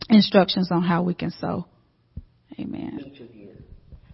[0.09, 1.65] instructions on how we can sow.
[2.59, 2.99] Amen.
[3.05, 3.49] Each of you.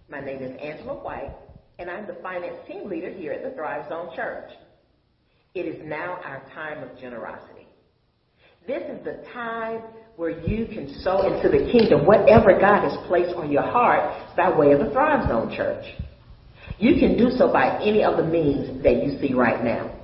[0.08, 1.34] My name is Angela White,
[1.78, 4.50] and I'm the finance team leader here at the Thrive Zone Church.
[5.54, 7.66] It is now our time of generosity.
[8.66, 9.82] This is the time
[10.16, 14.56] where you can sow into the kingdom whatever God has placed on your heart by
[14.56, 15.84] way of the Thrive Zone Church.
[16.78, 19.94] You can do so by any of the means that you see right now.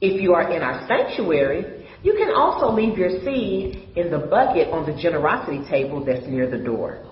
[0.00, 4.68] If you are in our sanctuary, you can also leave your seed in the bucket
[4.68, 7.04] on the generosity table that's near the door.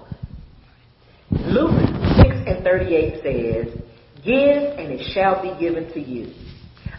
[1.31, 1.78] Luke
[2.16, 3.82] 6 and 38 says,
[4.24, 6.32] Give and it shall be given to you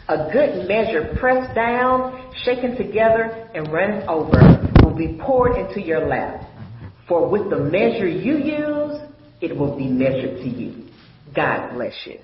[0.10, 6.08] a good measure pressed down, shaken together, and running over will be poured into your
[6.08, 6.50] lap.
[7.08, 9.00] For with the measure you use,
[9.40, 10.88] it will be measured to you.
[11.36, 12.20] God bless you.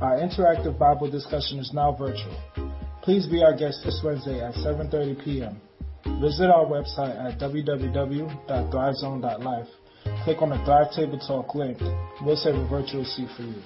[0.00, 2.34] Our interactive Bible discussion is now virtual.
[3.08, 5.58] Please be our guest this Wednesday at 7.30 p.m.
[6.20, 9.68] Visit our website at www.thrivezone.life.
[10.24, 11.78] Click on the Thrive Table Talk link.
[12.20, 13.62] We'll save a virtual seat for you.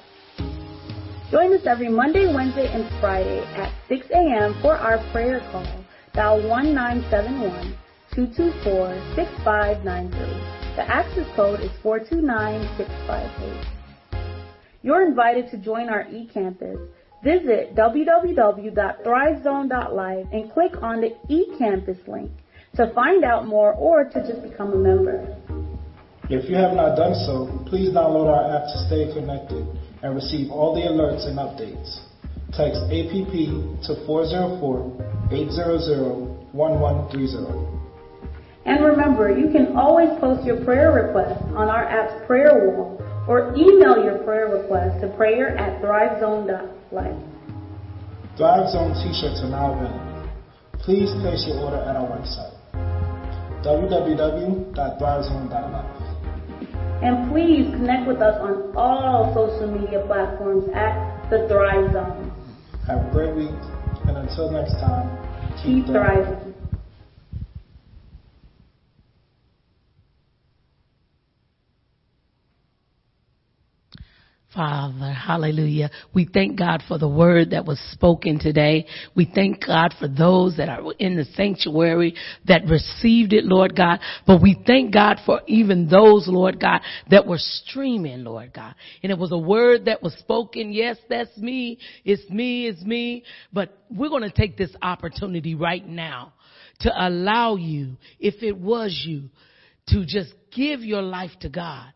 [1.33, 4.55] Join us every Monday, Wednesday, and Friday at 6 a.m.
[4.63, 5.67] for our prayer call.
[6.15, 7.77] Dial 1971
[8.15, 10.77] 224-6593.
[10.77, 13.67] The access code is 429658.
[14.83, 16.79] You're invited to join our eCampus.
[17.23, 22.33] Visit www.thrivezone.live and click on the eCampus link
[22.75, 25.25] to find out more or to just become a member.
[26.29, 29.65] If you have not done so, please download our app to stay connected
[30.03, 32.01] and receive all the alerts and updates.
[32.57, 33.33] Text APP
[33.87, 33.95] to
[35.31, 37.79] 404-800-1130.
[38.65, 43.55] And remember, you can always post your prayer request on our app's prayer wall or
[43.55, 45.81] email your prayer request to prayer at
[46.93, 48.37] thrivezone.life.
[48.37, 50.29] Thrive Zone t-shirts are now available.
[50.81, 52.53] Please place your order at our website,
[53.65, 55.99] www.thrivezone.life.
[57.03, 62.31] And please connect with us on all social media platforms at The Thrive Zone.
[62.87, 63.51] Have a great week,
[64.07, 65.09] and until next time,
[65.63, 66.52] Keep thriving.
[74.55, 75.91] Father, hallelujah.
[76.13, 78.87] We thank God for the word that was spoken today.
[79.17, 82.15] We thank God for those that are in the sanctuary
[82.47, 84.01] that received it, Lord God.
[84.27, 88.75] But we thank God for even those, Lord God, that were streaming, Lord God.
[89.03, 90.71] And it was a word that was spoken.
[90.71, 91.79] Yes, that's me.
[92.05, 92.67] It's me.
[92.67, 93.25] It's me.
[93.55, 96.35] But we're going to take this opportunity right now
[96.81, 99.31] to allow you, if it was you,
[99.89, 101.87] to just give your life to God.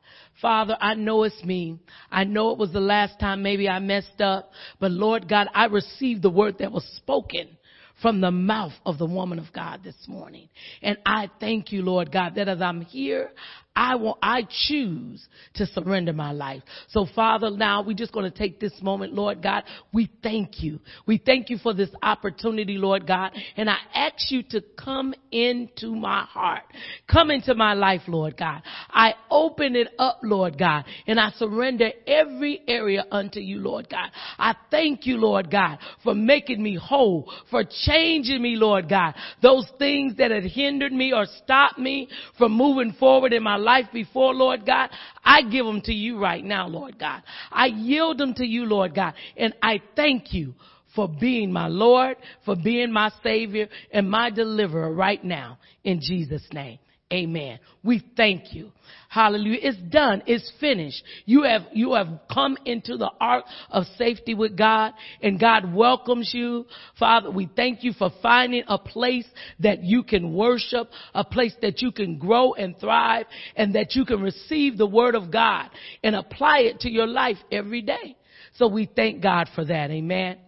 [0.40, 1.78] Father, I know it's me.
[2.10, 5.66] I know it was the last time maybe I messed up, but Lord God, I
[5.66, 7.56] received the word that was spoken
[8.02, 10.48] from the mouth of the woman of God this morning.
[10.82, 13.30] And I thank you, Lord God, that as I'm here,
[13.76, 16.62] I will, I choose to surrender my life.
[16.88, 19.64] So Father, now we're just going to take this moment, Lord God.
[19.92, 20.80] We thank you.
[21.06, 23.32] We thank you for this opportunity, Lord God.
[23.56, 26.62] And I ask you to come into my heart.
[27.06, 28.62] Come into my life, Lord God.
[28.88, 34.10] I open it up, Lord God, and I surrender every area unto you, Lord God.
[34.38, 39.14] I thank you, Lord God, for making me whole, for changing me, Lord God.
[39.42, 42.08] Those things that had hindered me or stopped me
[42.38, 44.90] from moving forward in my life before, Lord God,
[45.24, 47.22] I give them to you right now, Lord God.
[47.50, 50.54] I yield them to you, Lord God, and I thank you
[50.94, 56.46] for being my Lord, for being my Savior and my deliverer right now in Jesus'
[56.52, 56.78] name.
[57.12, 57.60] Amen.
[57.84, 58.72] We thank you.
[59.08, 59.60] Hallelujah.
[59.62, 60.24] It's done.
[60.26, 61.04] It's finished.
[61.24, 64.92] You have, you have come into the ark of safety with God
[65.22, 66.66] and God welcomes you.
[66.98, 69.26] Father, we thank you for finding a place
[69.60, 74.04] that you can worship, a place that you can grow and thrive and that you
[74.04, 75.70] can receive the word of God
[76.02, 78.16] and apply it to your life every day.
[78.56, 79.92] So we thank God for that.
[79.92, 80.38] Amen.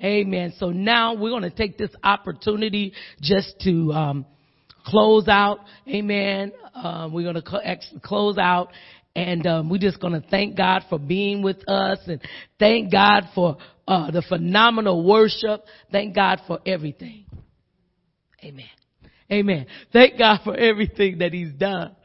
[0.00, 0.52] Amen.
[0.58, 4.26] So now we're going to take this opportunity just to, um,
[4.86, 5.60] close out.
[5.88, 6.52] Amen.
[6.74, 8.70] Um, we're going to close out
[9.16, 12.20] and um, we're just going to thank God for being with us and
[12.58, 13.56] thank God for
[13.88, 15.64] uh, the phenomenal worship.
[15.90, 17.24] Thank God for everything.
[18.44, 18.68] Amen.
[19.32, 19.66] Amen.
[19.92, 21.95] Thank God for everything that He's done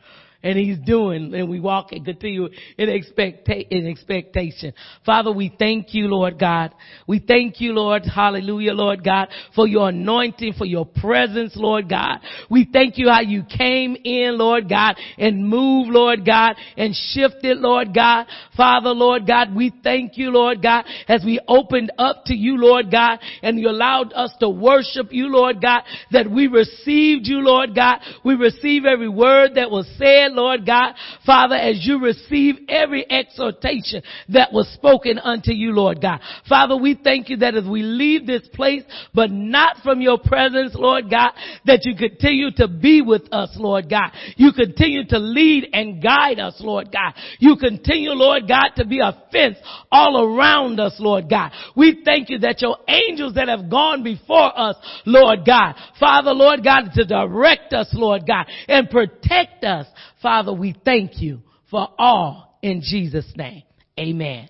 [0.44, 2.48] and he's doing and we walk and continue
[2.78, 4.74] in, expecta- in expectation.
[5.06, 6.74] Father, we thank you, Lord God.
[7.08, 12.20] We thank you, Lord, hallelujah, Lord God, for your anointing, for your presence, Lord God.
[12.50, 17.58] We thank you how you came in, Lord God, and moved, Lord God, and shifted,
[17.58, 18.26] Lord God.
[18.58, 22.92] Father, Lord God, we thank you, Lord God, as we opened up to you, Lord
[22.92, 27.76] God, and you allowed us to worship you, Lord God, that we received you, Lord
[27.76, 28.00] God.
[28.24, 30.94] We receive every word that was said, Lord God.
[31.26, 36.20] Father, as you receive every exhortation that was spoken unto you, Lord God.
[36.48, 38.84] Father, we thank you that as we leave this place,
[39.14, 41.32] but not from your presence, Lord God,
[41.66, 44.12] that you continue to be with us, Lord God.
[44.36, 47.14] You continue to lead and guide us, Lord God.
[47.40, 49.58] You continue, Lord God, to be a fence
[49.92, 51.52] all around us, Lord God.
[51.76, 54.76] We thank you that your angels that have gone before us,
[55.06, 59.88] Lord God, Father, Lord God, to direct us, Lord God, and protect us.
[60.22, 61.40] Father, we thank you
[61.70, 63.64] for all in Jesus' name.
[64.00, 64.50] Amen.